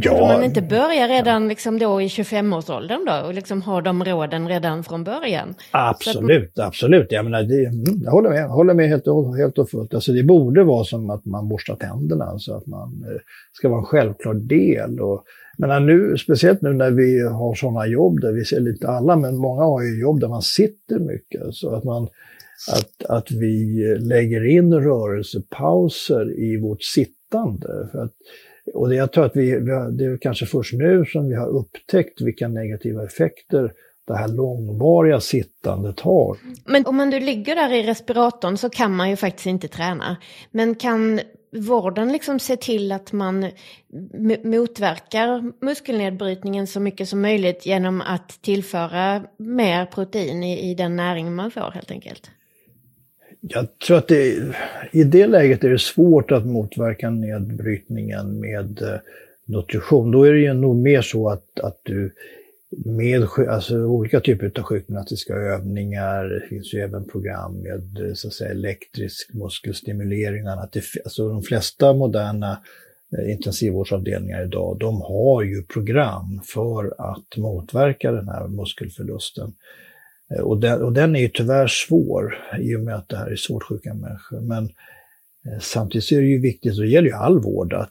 [0.00, 4.04] Ja, Borde man inte börja redan liksom då i 25-årsåldern då och liksom ha de
[4.04, 5.54] råden redan från början?
[5.70, 6.66] Absolut, man...
[6.66, 7.12] absolut.
[7.12, 9.94] Jag, menar, det, mm, jag håller med, jag håller med helt, och, helt och fullt.
[9.94, 13.20] Alltså, det borde vara som att man borstar tänderna, alltså att man eh,
[13.52, 15.00] ska vara en självklar del.
[15.00, 15.24] Och,
[15.58, 19.36] men nu, speciellt nu när vi har sådana jobb där vi ser lite alla, men
[19.36, 21.54] många har ju jobb där man sitter mycket.
[21.54, 22.08] Så att, man,
[22.72, 27.88] att, att vi lägger in rörelsepauser i vårt sittande.
[27.92, 28.12] För att,
[28.74, 29.50] och det, jag tror att vi,
[29.92, 33.72] det är kanske först nu som vi har upptäckt vilka negativa effekter
[34.06, 36.36] det här långvariga sittandet har.
[36.64, 40.16] Men om man nu ligger där i respiratorn så kan man ju faktiskt inte träna.
[40.50, 41.20] Men kan
[41.52, 43.50] vården liksom se till att man
[44.44, 51.34] motverkar muskelnedbrytningen så mycket som möjligt genom att tillföra mer protein i, i den näring
[51.34, 52.30] man får helt enkelt?
[53.48, 54.54] Jag tror att det,
[54.92, 58.98] i det läget är det svårt att motverka nedbrytningen med eh,
[59.44, 60.10] nutrition.
[60.10, 62.14] Då är det ju nog mer så att, att du
[62.84, 68.28] med alltså, olika typer av sjukgymnastiska övningar, det finns ju även program med eh, så
[68.28, 70.48] att säga, elektrisk muskelstimulering.
[70.48, 72.58] och det, alltså, de flesta moderna
[73.18, 79.54] eh, intensivvårdsavdelningar idag, de har ju program för att motverka den här muskelförlusten.
[80.36, 83.30] Eh, och den, och den är ju tyvärr svår i och med att det här
[83.30, 84.40] är svårt sjuka människor.
[84.40, 87.90] Men eh, samtidigt så är det ju viktigt, och det gäller ju all vård, att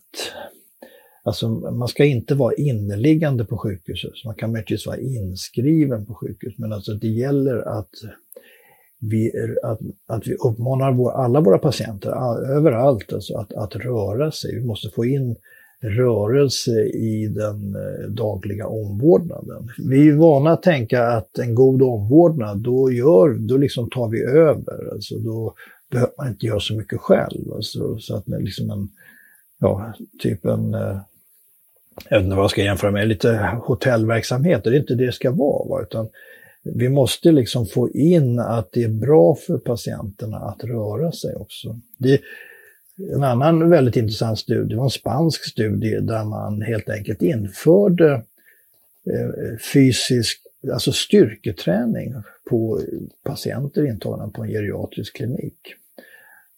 [1.24, 4.12] alltså, man ska inte vara inneliggande på sjukhuset.
[4.26, 7.92] Man kan möjligtvis vara inskriven på sjukhus, men alltså det gäller att
[9.00, 9.32] vi,
[9.64, 12.10] att, att vi uppmanar vår, alla våra patienter
[12.58, 14.56] överallt alltså att, att röra sig.
[14.56, 15.36] Vi måste få in
[15.84, 19.70] rörelse i den eh, dagliga omvårdnaden.
[19.78, 24.24] Vi är vana att tänka att en god omvårdnad, då, gör, då liksom tar vi
[24.24, 24.92] över.
[24.94, 25.54] Alltså då
[25.92, 27.54] behöver man inte göra så mycket själv.
[27.54, 28.90] Alltså, så att liksom en,
[29.60, 30.98] ja, typ en, eh,
[32.10, 34.64] jag vet inte vad jag ska jämföra med, lite hotellverksamhet.
[34.64, 35.82] Det är inte det det ska vara, va?
[35.82, 36.10] utan
[36.64, 41.80] vi måste liksom få in att det är bra för patienterna att röra sig också.
[41.98, 42.22] Det,
[42.98, 48.12] en annan väldigt intressant studie var en spansk studie där man helt enkelt införde
[49.12, 50.42] eh, fysisk,
[50.74, 52.14] alltså styrketräning
[52.50, 52.80] på
[53.24, 55.60] patienter intagna på en geriatrisk klinik.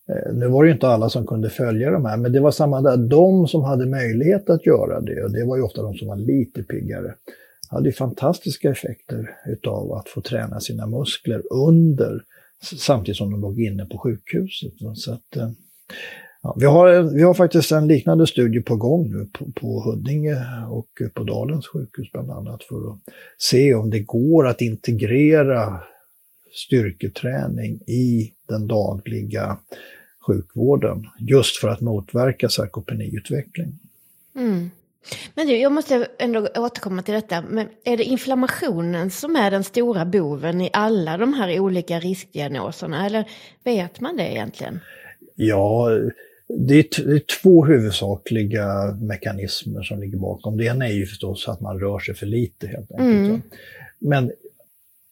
[0.09, 2.81] Eh, nu var det inte alla som kunde följa de här, men det var samma
[2.81, 2.97] där.
[2.97, 6.15] De som hade möjlighet att göra det, och det var ju ofta de som var
[6.15, 7.15] lite piggare,
[7.69, 12.23] hade fantastiska effekter utav att få träna sina muskler under,
[12.77, 14.73] samtidigt som de låg inne på sjukhuset.
[14.95, 15.49] Så att, eh,
[16.45, 20.37] ja, vi, har, vi har faktiskt en liknande studie på gång nu på, på Huddinge
[20.69, 22.99] och på Dalens sjukhus bland annat för att
[23.37, 25.79] se om det går att integrera
[26.51, 29.57] styrketräning i den dagliga
[30.27, 33.79] sjukvården just för att motverka sarkopeniutveckling.
[34.35, 34.69] Mm.
[35.35, 37.43] Men du, jag måste ändå återkomma till detta.
[37.49, 43.05] Men är det inflammationen som är den stora boven i alla de här olika riskdiagnoserna?
[43.05, 43.29] Eller
[43.63, 44.79] vet man det egentligen?
[45.35, 45.89] Ja,
[46.47, 50.57] det är, det är två huvudsakliga mekanismer som ligger bakom.
[50.57, 53.29] Det ena är ju förstås att man rör sig för lite helt enkelt.
[53.29, 53.41] Mm.
[53.99, 54.31] Men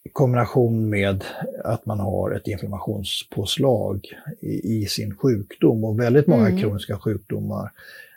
[0.04, 1.24] i kombination med
[1.64, 4.08] att man har ett inflammationspåslag
[4.40, 6.62] i, i sin sjukdom och väldigt många mm.
[6.62, 7.72] kroniska sjukdomar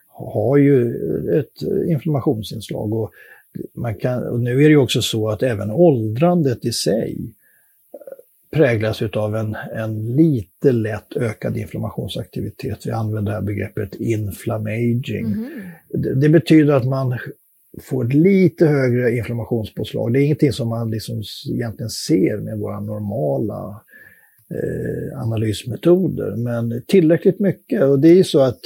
[0.08, 0.94] har ju
[1.40, 2.92] ett inflammationsinslag.
[2.92, 3.10] Och,
[3.72, 7.34] man kan, och nu är det ju också så att även åldrandet i sig
[8.56, 12.86] präglas av en, en lite lätt ökad inflammationsaktivitet.
[12.86, 15.26] Vi använder det här begreppet inflammaging.
[15.26, 15.50] Mm.
[15.88, 17.18] Det, det, betyder att man
[17.82, 20.12] får ett lite högre inflammationspåslag.
[20.12, 23.80] Det är ingenting som man liksom egentligen ser med våra normala
[24.50, 27.82] eh, analysmetoder, men tillräckligt mycket.
[27.82, 28.60] Och det är ju så att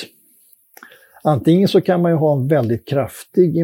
[1.24, 3.56] antingen så kan man ju ha en väldigt kraftig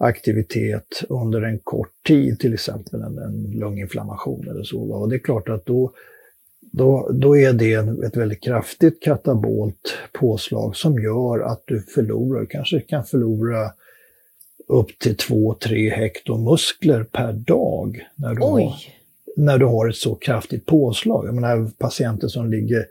[0.00, 4.80] inflammationsaktivitet under en kort tid, till exempel en, en lunginflammation eller så.
[4.80, 5.92] Och det är klart att då
[6.76, 7.74] då, då är det
[8.06, 13.70] ett väldigt kraftigt katabolt påslag som gör att du förlorar, kanske kan förlora
[14.68, 18.74] upp till 2-3 hekto muskler per dag när du, har,
[19.36, 21.26] när du har ett så kraftigt påslag.
[21.26, 22.86] Jag menar patienter som ligger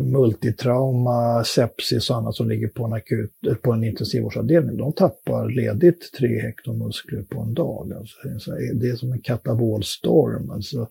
[0.00, 6.12] multitrauma, sepsis och annat som ligger på en, akut, på en intensivvårdsavdelning, de tappar ledigt
[6.18, 7.92] 3 hekto muskler på en dag.
[7.96, 10.50] Alltså, det är som en katabolstorm.
[10.50, 10.88] Alltså.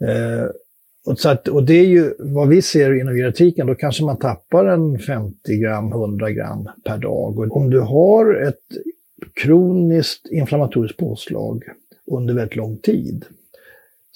[0.00, 0.46] Eh,
[1.06, 4.16] och, så att, och det är ju vad vi ser inom geriatriken, då kanske man
[4.16, 7.38] tappar en 50 gram, 100 gram per dag.
[7.38, 8.64] Och om du har ett
[9.42, 11.64] kroniskt inflammatoriskt påslag
[12.06, 13.24] under väldigt lång tid,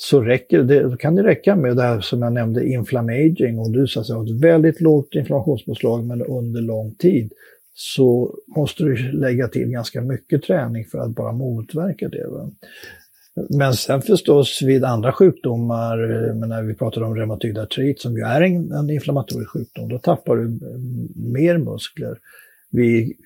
[0.03, 3.59] så räcker det, kan det räcka med det här som jag nämnde, inflammaging.
[3.59, 7.33] Om du så att säga, har ett väldigt lågt inflammationspåslag men under lång tid,
[7.75, 12.27] så måste du lägga till ganska mycket träning för att bara motverka det.
[13.49, 15.97] Men sen förstås vid andra sjukdomar,
[16.47, 20.37] när vi pratar om reumatoid artrit som ju är en, en inflammatorisk sjukdom, då tappar
[20.37, 22.19] du mm, mer muskler.
[22.71, 23.17] Vid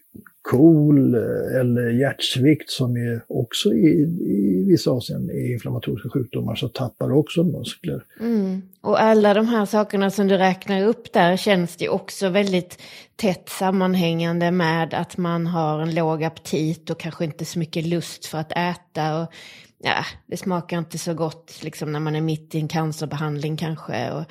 [0.51, 6.69] KOL eh, eller hjärtsvikt som är också i, i vissa avseenden är inflammatoriska sjukdomar så
[6.69, 8.03] tappar du också muskler.
[8.21, 8.63] Mm.
[8.81, 12.79] Och alla de här sakerna som du räknar upp där känns det också väldigt
[13.17, 18.27] tätt sammanhängande med att man har en låg aptit och kanske inte så mycket lust
[18.27, 19.23] för att äta.
[19.23, 19.33] Och
[19.79, 24.11] ja, det smakar inte så gott liksom när man är mitt i en cancerbehandling kanske.
[24.11, 24.25] Och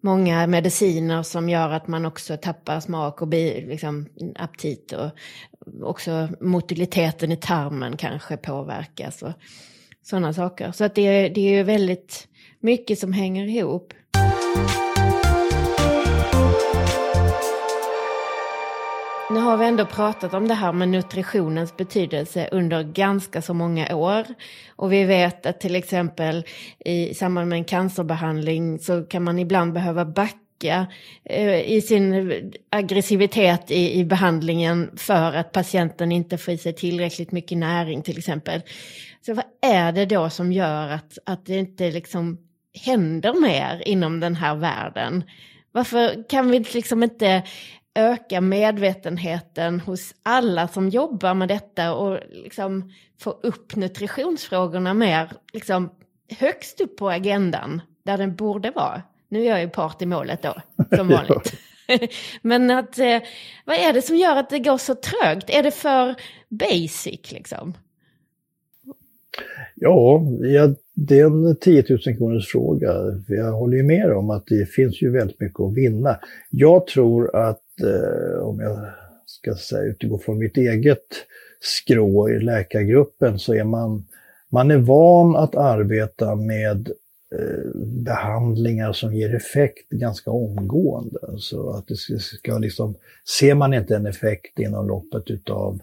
[0.00, 5.10] många mediciner som gör att man också tappar smak och liksom, aptit och
[5.82, 9.32] också motiliteten i tarmen kanske påverkas och
[10.02, 10.72] sådana saker.
[10.72, 12.28] Så att det, det är ju väldigt
[12.60, 13.92] mycket som hänger ihop.
[19.30, 23.96] Nu har vi ändå pratat om det här med nutritionens betydelse under ganska så många
[23.96, 24.26] år.
[24.76, 26.44] Och vi vet att till exempel
[26.78, 30.86] i samband med en cancerbehandling så kan man ibland behöva backa
[31.24, 32.32] eh, i sin
[32.70, 38.18] aggressivitet i, i behandlingen för att patienten inte får i sig tillräckligt mycket näring till
[38.18, 38.62] exempel.
[39.26, 42.38] Så vad är det då som gör att, att det inte liksom
[42.84, 45.24] händer mer inom den här världen?
[45.72, 47.42] Varför kan vi liksom inte
[47.94, 55.90] öka medvetenheten hos alla som jobbar med detta och liksom få upp nutritionsfrågorna mer liksom,
[56.38, 59.02] högst upp på agendan där den borde vara.
[59.28, 60.54] Nu är jag ju part i målet då,
[60.96, 61.54] som vanligt.
[62.42, 63.18] Men att, eh,
[63.64, 65.50] vad är det som gör att det går så trögt?
[65.50, 66.14] Är det för
[66.48, 67.74] basic liksom?
[69.74, 72.92] Ja, jag, det är en 10 000 kronors fråga.
[73.28, 76.18] Jag håller ju med om att det finns ju väldigt mycket att vinna.
[76.50, 78.86] Jag tror att eh, om jag
[79.26, 81.06] ska säga, utgå från mitt eget
[81.60, 84.06] skrå i läkargruppen så är man,
[84.48, 86.90] man är van att arbeta med
[87.34, 87.70] eh,
[88.04, 91.18] behandlingar som ger effekt ganska omgående.
[91.38, 92.94] Så att det ska liksom,
[93.38, 95.80] ser man inte en effekt inom loppet utav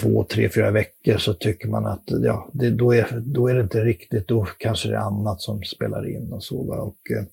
[0.00, 3.60] två, tre, fyra veckor så tycker man att ja, det, då, är, då är det
[3.60, 6.62] inte riktigt, då kanske det är annat som spelar in och så.
[6.62, 6.76] Va?
[6.76, 7.24] Och, eh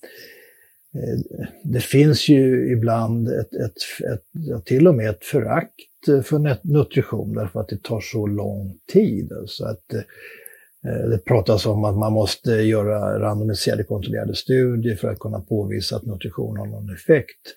[0.95, 3.77] Eh, det finns ju ibland ett, ett,
[4.13, 8.77] ett, till och med ett förakt eh, för nutrition därför att det tar så lång
[8.93, 9.31] tid.
[9.45, 15.19] Så att, eh, det pratas om att man måste göra randomiserade kontrollerade studier för att
[15.19, 17.53] kunna påvisa att nutrition har någon effekt.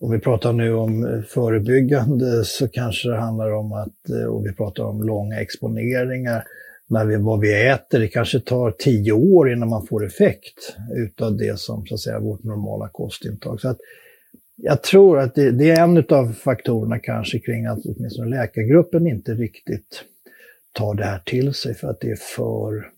[0.00, 4.84] Om vi pratar nu om förebyggande så kanske det handlar om att, och vi pratar
[4.84, 6.44] om långa exponeringar,
[6.90, 11.36] när vi, vad vi äter, det kanske tar tio år innan man får effekt utav
[11.36, 13.60] det som så att säga vårt normala kostintag.
[13.60, 13.78] Så att
[14.56, 19.34] jag tror att det, det är en av faktorerna kanske kring att åtminstone läkargruppen inte
[19.34, 20.04] riktigt
[20.72, 22.90] tar det här till sig för att det är för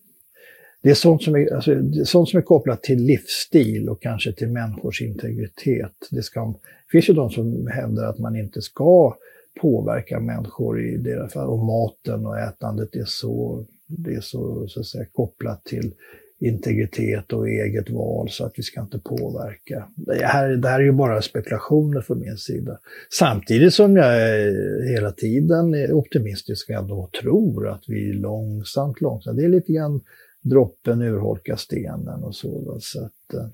[0.82, 1.74] det är sånt som är, alltså,
[2.04, 5.92] sånt som är kopplat till livsstil och kanske till människors integritet.
[6.10, 9.16] Det, ska, det finns ju de som hävdar att man inte ska
[9.60, 11.48] påverka människor i deras fall.
[11.48, 13.66] Och maten och ätandet är så,
[13.98, 15.92] det är så, så att säga, kopplat till
[16.40, 19.88] integritet och eget val så att vi ska inte påverka.
[19.96, 22.78] Det här, det här är ju bara spekulationer från min sida.
[23.12, 24.14] Samtidigt som jag
[24.46, 24.54] eh,
[24.88, 30.00] hela tiden är optimistisk ändå och tror att vi långsamt, långsamt, det är lite grann
[30.42, 32.78] droppen urholkar stenen och så.
[32.80, 33.48] så att, eh,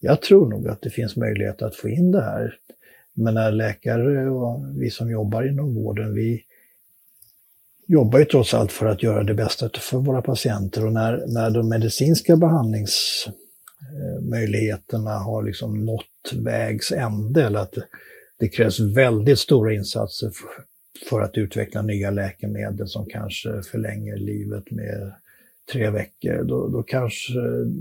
[0.00, 2.54] jag tror nog att det finns möjlighet att få in det här.
[3.14, 6.42] Men när läkare och vi som jobbar inom vården, vi
[7.88, 11.50] jobbar ju trots allt för att göra det bästa för våra patienter och när, när
[11.50, 17.74] de medicinska behandlingsmöjligheterna har liksom nått vägs ände, eller att
[18.38, 20.48] det krävs väldigt stora insatser för,
[21.08, 25.12] för att utveckla nya läkemedel som kanske förlänger livet med
[25.72, 27.32] tre veckor, då, då kanske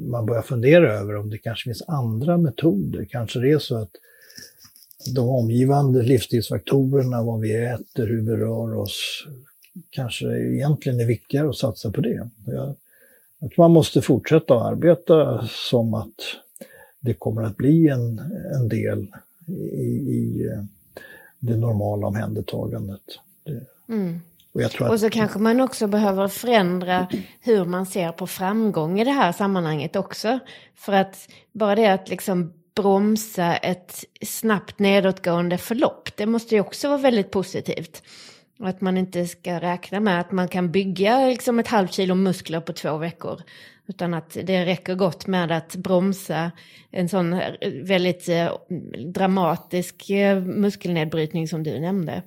[0.09, 3.07] man börjar fundera över om det kanske finns andra metoder.
[3.09, 3.91] Kanske det är så att
[5.15, 9.27] de omgivande livsstilsfaktorerna, vad vi äter, hur vi rör oss,
[9.89, 12.29] kanske egentligen är viktigare att satsa på det.
[12.45, 12.75] Jag,
[13.39, 16.15] jag tror man måste fortsätta att arbeta som att
[16.99, 18.19] det kommer att bli en,
[18.55, 19.07] en del
[19.47, 20.49] i, i
[21.39, 23.01] det normala omhändertagandet.
[23.43, 24.19] Det, mm.
[24.51, 24.81] Och, att...
[24.81, 27.07] och, så kanske man också behöver förändra
[27.41, 30.39] hur man ser på framgång i det här sammanhanget också.
[30.75, 36.87] För att bara det att liksom bromsa ett snabbt nedåtgående förlopp, det måste ju också
[36.87, 38.03] vara väldigt positivt.
[38.59, 42.15] Och att man inte ska räkna med att man kan bygga liksom ett halvt kilo
[42.15, 43.41] muskler på två veckor.
[43.87, 46.51] Utan att det räcker gott med att bromsa
[46.91, 47.39] en sån eh,
[47.83, 48.49] väldigt eh,
[49.13, 52.23] dramatisk eh, muskelnedbrytning som du nämnde.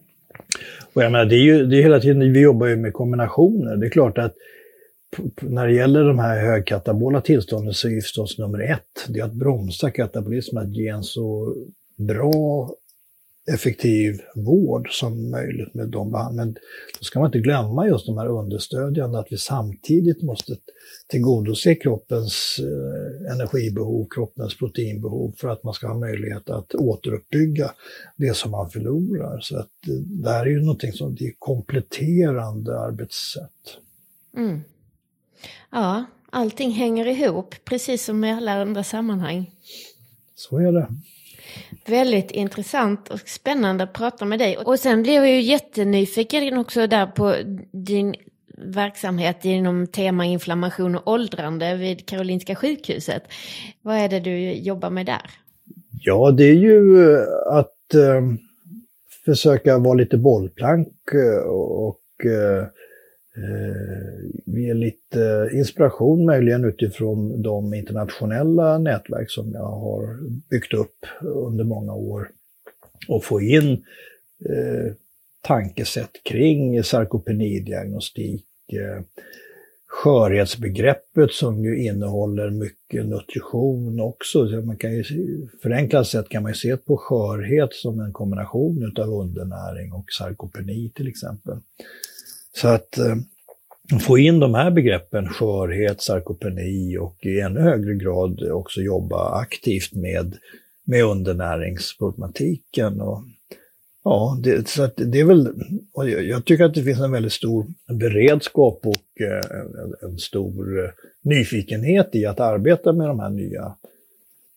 [0.92, 3.76] Och jag menar, det är ju det är hela tiden, vi jobbar ju med kombinationer.
[3.76, 4.34] Det är klart att
[5.40, 9.24] när det gäller de här högkatabola tillstånden så är ju förstås nummer ett, det är
[9.24, 11.54] att bromsa katabolismen, att ge en så
[11.98, 12.70] bra
[13.54, 16.44] effektiv vård som möjligt med de behandlingarna.
[16.44, 16.54] Men
[16.98, 20.56] då ska man inte glömma just de här understödjande, att vi samtidigt måste
[21.06, 27.70] tillgodose kroppens eh, energibehov, kroppens proteinbehov för att man ska ha möjlighet att återuppbygga
[28.16, 29.40] det som man förlorar.
[29.40, 33.76] Så att eh, det här är ju någonting som det är kompletterande arbetssätt.
[34.36, 34.60] Mm.
[35.70, 39.50] Ja, allting hänger ihop, precis som i alla andra sammanhang.
[40.34, 40.88] Så är det.
[41.86, 44.56] Väldigt intressant och spännande att prata med dig.
[44.56, 47.34] Och sen blev jag ju jättenyfiken också där på
[47.72, 48.14] din
[48.64, 53.22] verksamhet inom tema inflammation och åldrande vid Karolinska sjukhuset.
[53.82, 55.30] Vad är det du jobbar med där?
[56.00, 58.22] Ja, det är ju eh, att eh,
[59.24, 62.66] försöka vara lite bollplank eh, och eh,
[63.42, 70.18] Eh, ge lite inspiration möjligen utifrån de internationella nätverk som jag har
[70.50, 72.30] byggt upp under många år.
[73.08, 73.72] Och få in
[74.48, 74.92] eh,
[75.40, 79.02] tankesätt kring sarkopenidiagnostik, eh,
[79.86, 84.48] skörhetsbegreppet som ju innehåller mycket nutrition också.
[84.48, 85.04] Så man kan ju,
[85.62, 90.92] förenklat sett kan man ju se på skörhet som en kombination av undernäring och sarkopeni
[90.94, 91.58] till exempel.
[92.56, 93.16] Så att eh,
[94.00, 99.94] få in de här begreppen, skörhet, sarkopeni och i ännu högre grad också jobba aktivt
[99.94, 100.36] med,
[100.84, 103.00] med undernäringsproblematiken.
[103.00, 103.24] Och,
[104.04, 105.48] ja, det, så att det är väl,
[105.94, 110.84] jag, jag tycker att det finns en väldigt stor beredskap och eh, en, en stor
[110.84, 110.90] eh,
[111.22, 113.74] nyfikenhet i att arbeta med de här nya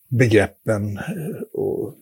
[0.08, 0.96] begreppen.
[0.96, 1.94] Eh, och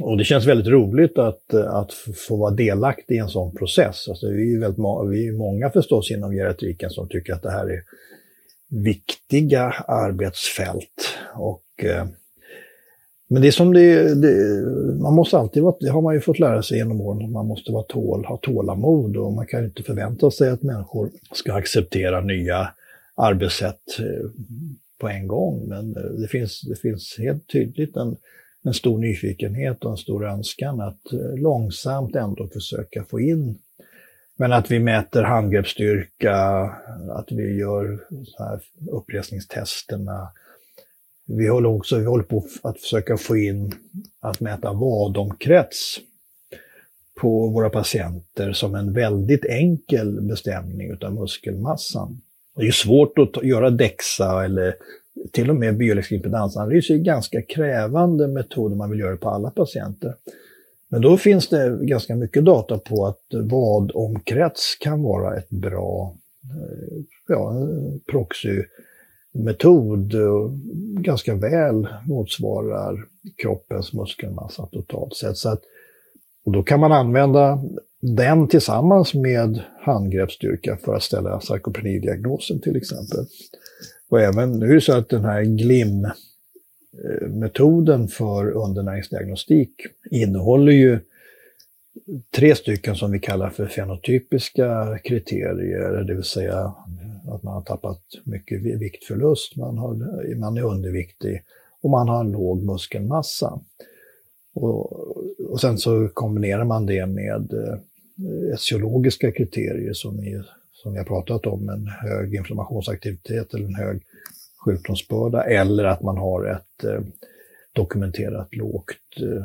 [0.00, 1.92] och det känns väldigt roligt att, att
[2.28, 4.08] få vara delaktig i en sån process.
[4.08, 7.66] Alltså vi, är väldigt, vi är många förstås inom geriatriken som tycker att det här
[7.70, 7.82] är
[8.68, 11.18] viktiga arbetsfält.
[11.34, 12.06] Och, eh,
[13.28, 14.62] men det är som det, det,
[15.02, 17.72] man måste alltid vara, det har man ju fått lära sig genom åren, man måste
[17.72, 22.68] vara tål, ha tålamod och man kan inte förvänta sig att människor ska acceptera nya
[23.14, 24.30] arbetssätt eh,
[24.98, 25.68] på en gång.
[25.68, 28.16] Men eh, det finns, det finns helt tydligt en,
[28.64, 33.58] en stor nyfikenhet och en stor önskan att eh, långsamt ändå försöka få in
[34.36, 36.36] men att vi mäter handgreppsstyrka,
[37.10, 38.60] att vi gör så här
[38.90, 40.28] uppresningstesterna.
[41.26, 43.74] Vi håller också vi håller på att försöka få in
[44.20, 45.98] att mäta vadomkrets
[47.20, 52.20] på våra patienter som en väldigt enkel bestämning av muskelmassan.
[52.56, 54.74] Det är svårt att göra DEXA eller
[55.30, 60.14] till och med biologisk impedansanalys är ganska krävande metoder man vill göra på alla patienter.
[60.88, 67.04] Men då finns det ganska mycket data på att vadomkrets kan vara ett bra eh,
[67.28, 67.68] ja,
[68.10, 70.14] proxymetod
[71.02, 73.04] ganska väl motsvarar
[73.42, 75.36] kroppens muskelmassa totalt sett.
[75.36, 75.62] Så att,
[76.44, 77.62] och då kan man använda
[78.00, 83.26] den tillsammans med handgreppsstyrka för att ställa sarkopenidiagnosen till exempel.
[84.12, 86.06] Och även, nu är det så att den här GLIM
[87.28, 89.70] metoden för undernäringsdiagnostik
[90.10, 90.98] innehåller ju
[92.36, 96.74] tre stycken som vi kallar för fenotypiska kriterier, det vill säga
[97.28, 99.94] att man har tappat mycket viktförlust, man, har,
[100.34, 101.42] man är underviktig
[101.82, 103.60] och man har en låg muskelmassa.
[104.54, 104.92] Och,
[105.50, 107.78] och sen så kombinerar man det med eh,
[108.54, 110.46] etiologiska kriterier som, är,
[110.82, 114.02] som vi har pratat om, en hög inflammationsaktivitet eller en hög
[114.64, 117.00] sjukdomsbörda eller att man har ett eh,
[117.72, 119.44] dokumenterat lågt eh,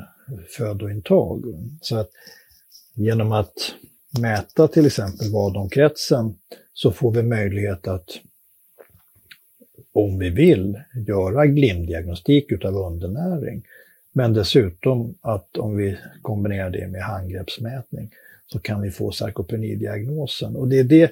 [0.57, 1.43] födointag.
[1.81, 2.09] Så att
[2.93, 3.73] genom att
[4.19, 6.35] mäta till exempel vadomkretsen
[6.73, 8.09] så får vi möjlighet att,
[9.93, 13.63] om vi vill, göra glimdiagnostik utav undernäring.
[14.11, 18.11] Men dessutom att om vi kombinerar det med handgreppsmätning
[18.51, 20.55] så kan vi få sarkopenidiagnosen.
[20.55, 21.11] Och det är det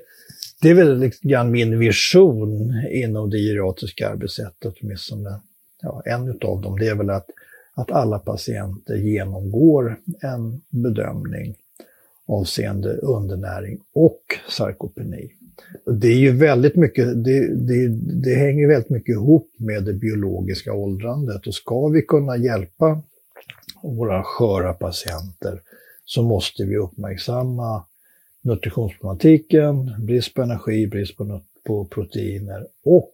[0.62, 5.40] det är väl lite grann min vision inom det geriatriska arbetssättet, åtminstone
[5.82, 7.30] ja, en utav dem, det är väl att,
[7.74, 11.56] att alla patienter genomgår en bedömning
[12.28, 15.32] avseende undernäring och sarkopeni.
[15.86, 17.88] Det är ju väldigt mycket, det, det,
[18.24, 23.02] det hänger väldigt mycket ihop med det biologiska åldrandet och ska vi kunna hjälpa
[23.84, 25.62] våra sköra patienter
[26.06, 27.86] så måste vi uppmärksamma
[28.42, 33.12] nutritionsproblematiken, brist på energi, brist på, på proteiner och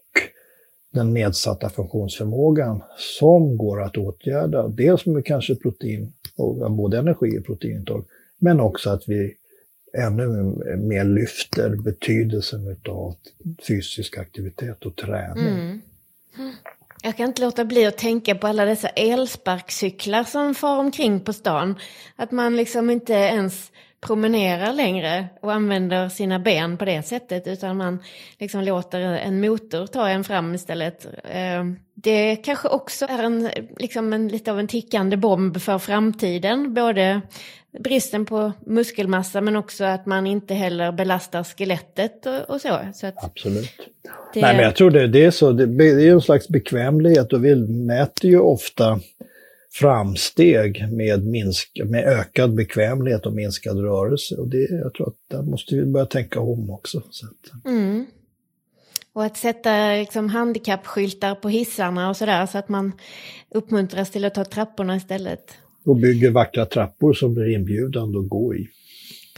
[0.93, 4.67] den nedsatta funktionsförmågan som går att åtgärda.
[4.67, 6.13] Dels med kanske protein,
[6.69, 8.05] både energi och proteinintag,
[8.37, 9.35] men också att vi
[9.97, 10.27] ännu
[10.77, 13.15] mer lyfter betydelsen av
[13.67, 15.47] fysisk aktivitet och träning.
[15.47, 15.81] Mm.
[17.03, 21.33] Jag kan inte låta bli att tänka på alla dessa elsparkcyklar som far omkring på
[21.33, 21.75] stan.
[22.15, 23.71] Att man liksom inte ens
[24.01, 28.03] promenerar längre och använder sina ben på det sättet utan man
[28.39, 31.05] liksom låter en motor ta en fram istället.
[31.23, 36.73] Eh, det kanske också är en, liksom en, lite av en tickande bomb för framtiden.
[36.73, 37.21] Både
[37.79, 42.79] bristen på muskelmassa men också att man inte heller belastar skelettet och, och så.
[42.93, 43.71] så Absolut.
[44.33, 44.41] Det...
[44.41, 47.45] Nej men jag tror det, det är så, det, det är en slags bekvämlighet och
[47.45, 48.99] vi mäter ju ofta
[49.73, 54.35] framsteg med, minsk, med ökad bekvämlighet och minskad rörelse.
[54.35, 57.01] Och det, jag tror att där måste vi börja tänka om också.
[57.65, 58.05] Mm.
[59.13, 62.91] Och att sätta liksom, handikappskyltar på hissarna och sådär så att man
[63.49, 65.51] uppmuntras till att ta trapporna istället.
[65.85, 68.67] Och bygger vackra trappor som blir inbjudande att gå i.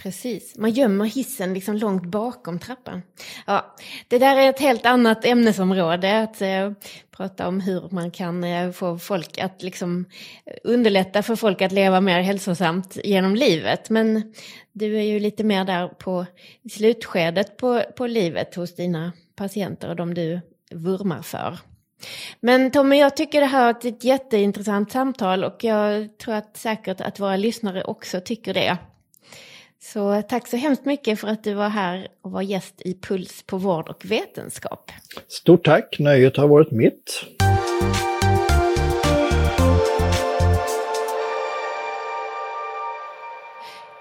[0.04, 3.02] Precis, man gömmer hissen liksom långt bakom trappan.
[3.48, 3.76] Ja,
[4.08, 6.72] det där är ett helt annat ämnesområde, att eh,
[7.12, 10.06] prata om hur man kan eh, få folk att liksom
[10.46, 13.90] eh, underlätta för folk att leva mer hälsosamt genom livet.
[13.90, 14.34] Men
[14.72, 16.26] du är ju lite mer där på
[16.72, 20.42] slutskedet på, på livet hos dina patienter och de du
[20.72, 21.60] vurmar för.
[22.40, 27.02] Men Tommy, jag tycker det här är ett jätteintressant samtal och jag tror att säkert
[27.02, 28.78] att våra lyssnare också tycker det.
[29.82, 33.44] Så tack så hemskt mycket för att du var här och var gäst i Puls
[33.44, 34.92] på vård och vetenskap.
[35.28, 37.26] Stort tack, nöjet har varit mitt.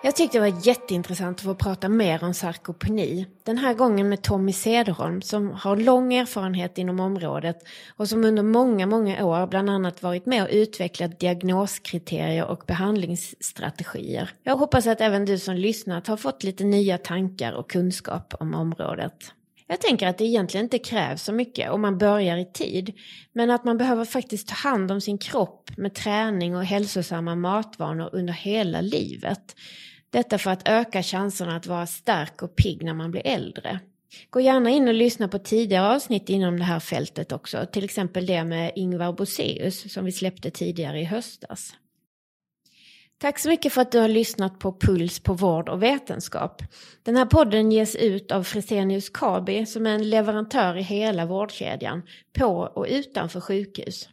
[0.04, 3.26] Jag tyckte det var jätteintressant att få prata mer om sarkopeni.
[3.44, 7.56] Den här gången med Tommy Cederholm som har lång erfarenhet inom området
[7.96, 14.30] och som under många, många år bland annat varit med och utvecklat diagnoskriterier och behandlingsstrategier.
[14.42, 18.54] Jag hoppas att även du som lyssnat har fått lite nya tankar och kunskap om
[18.54, 19.32] området.
[19.66, 22.92] Jag tänker att det egentligen inte krävs så mycket om man börjar i tid.
[23.32, 28.10] Men att man behöver faktiskt ta hand om sin kropp med träning och hälsosamma matvanor
[28.12, 29.56] under hela livet.
[30.12, 33.80] Detta för att öka chanserna att vara stark och pigg när man blir äldre.
[34.30, 38.26] Gå gärna in och lyssna på tidigare avsnitt inom det här fältet också, till exempel
[38.26, 41.74] det med Ingvar Boseus som vi släppte tidigare i höstas.
[43.18, 46.62] Tack så mycket för att du har lyssnat på Puls på vård och vetenskap.
[47.02, 52.02] Den här podden ges ut av Fresenius Kabi som är en leverantör i hela vårdkedjan,
[52.32, 54.08] på och utanför sjukhus.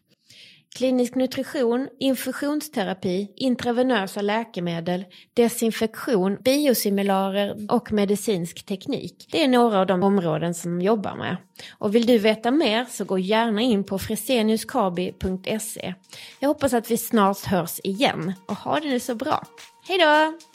[0.75, 9.27] Klinisk nutrition, infusionsterapi, intravenösa läkemedel, desinfektion, biosimilarer och medicinsk teknik.
[9.31, 11.37] Det är några av de områden som de jobbar med.
[11.77, 15.93] Och vill du veta mer så gå gärna in på freseniuskabi.se.
[16.39, 19.43] Jag hoppas att vi snart hörs igen och ha det nu så bra.
[19.87, 20.48] Hej då!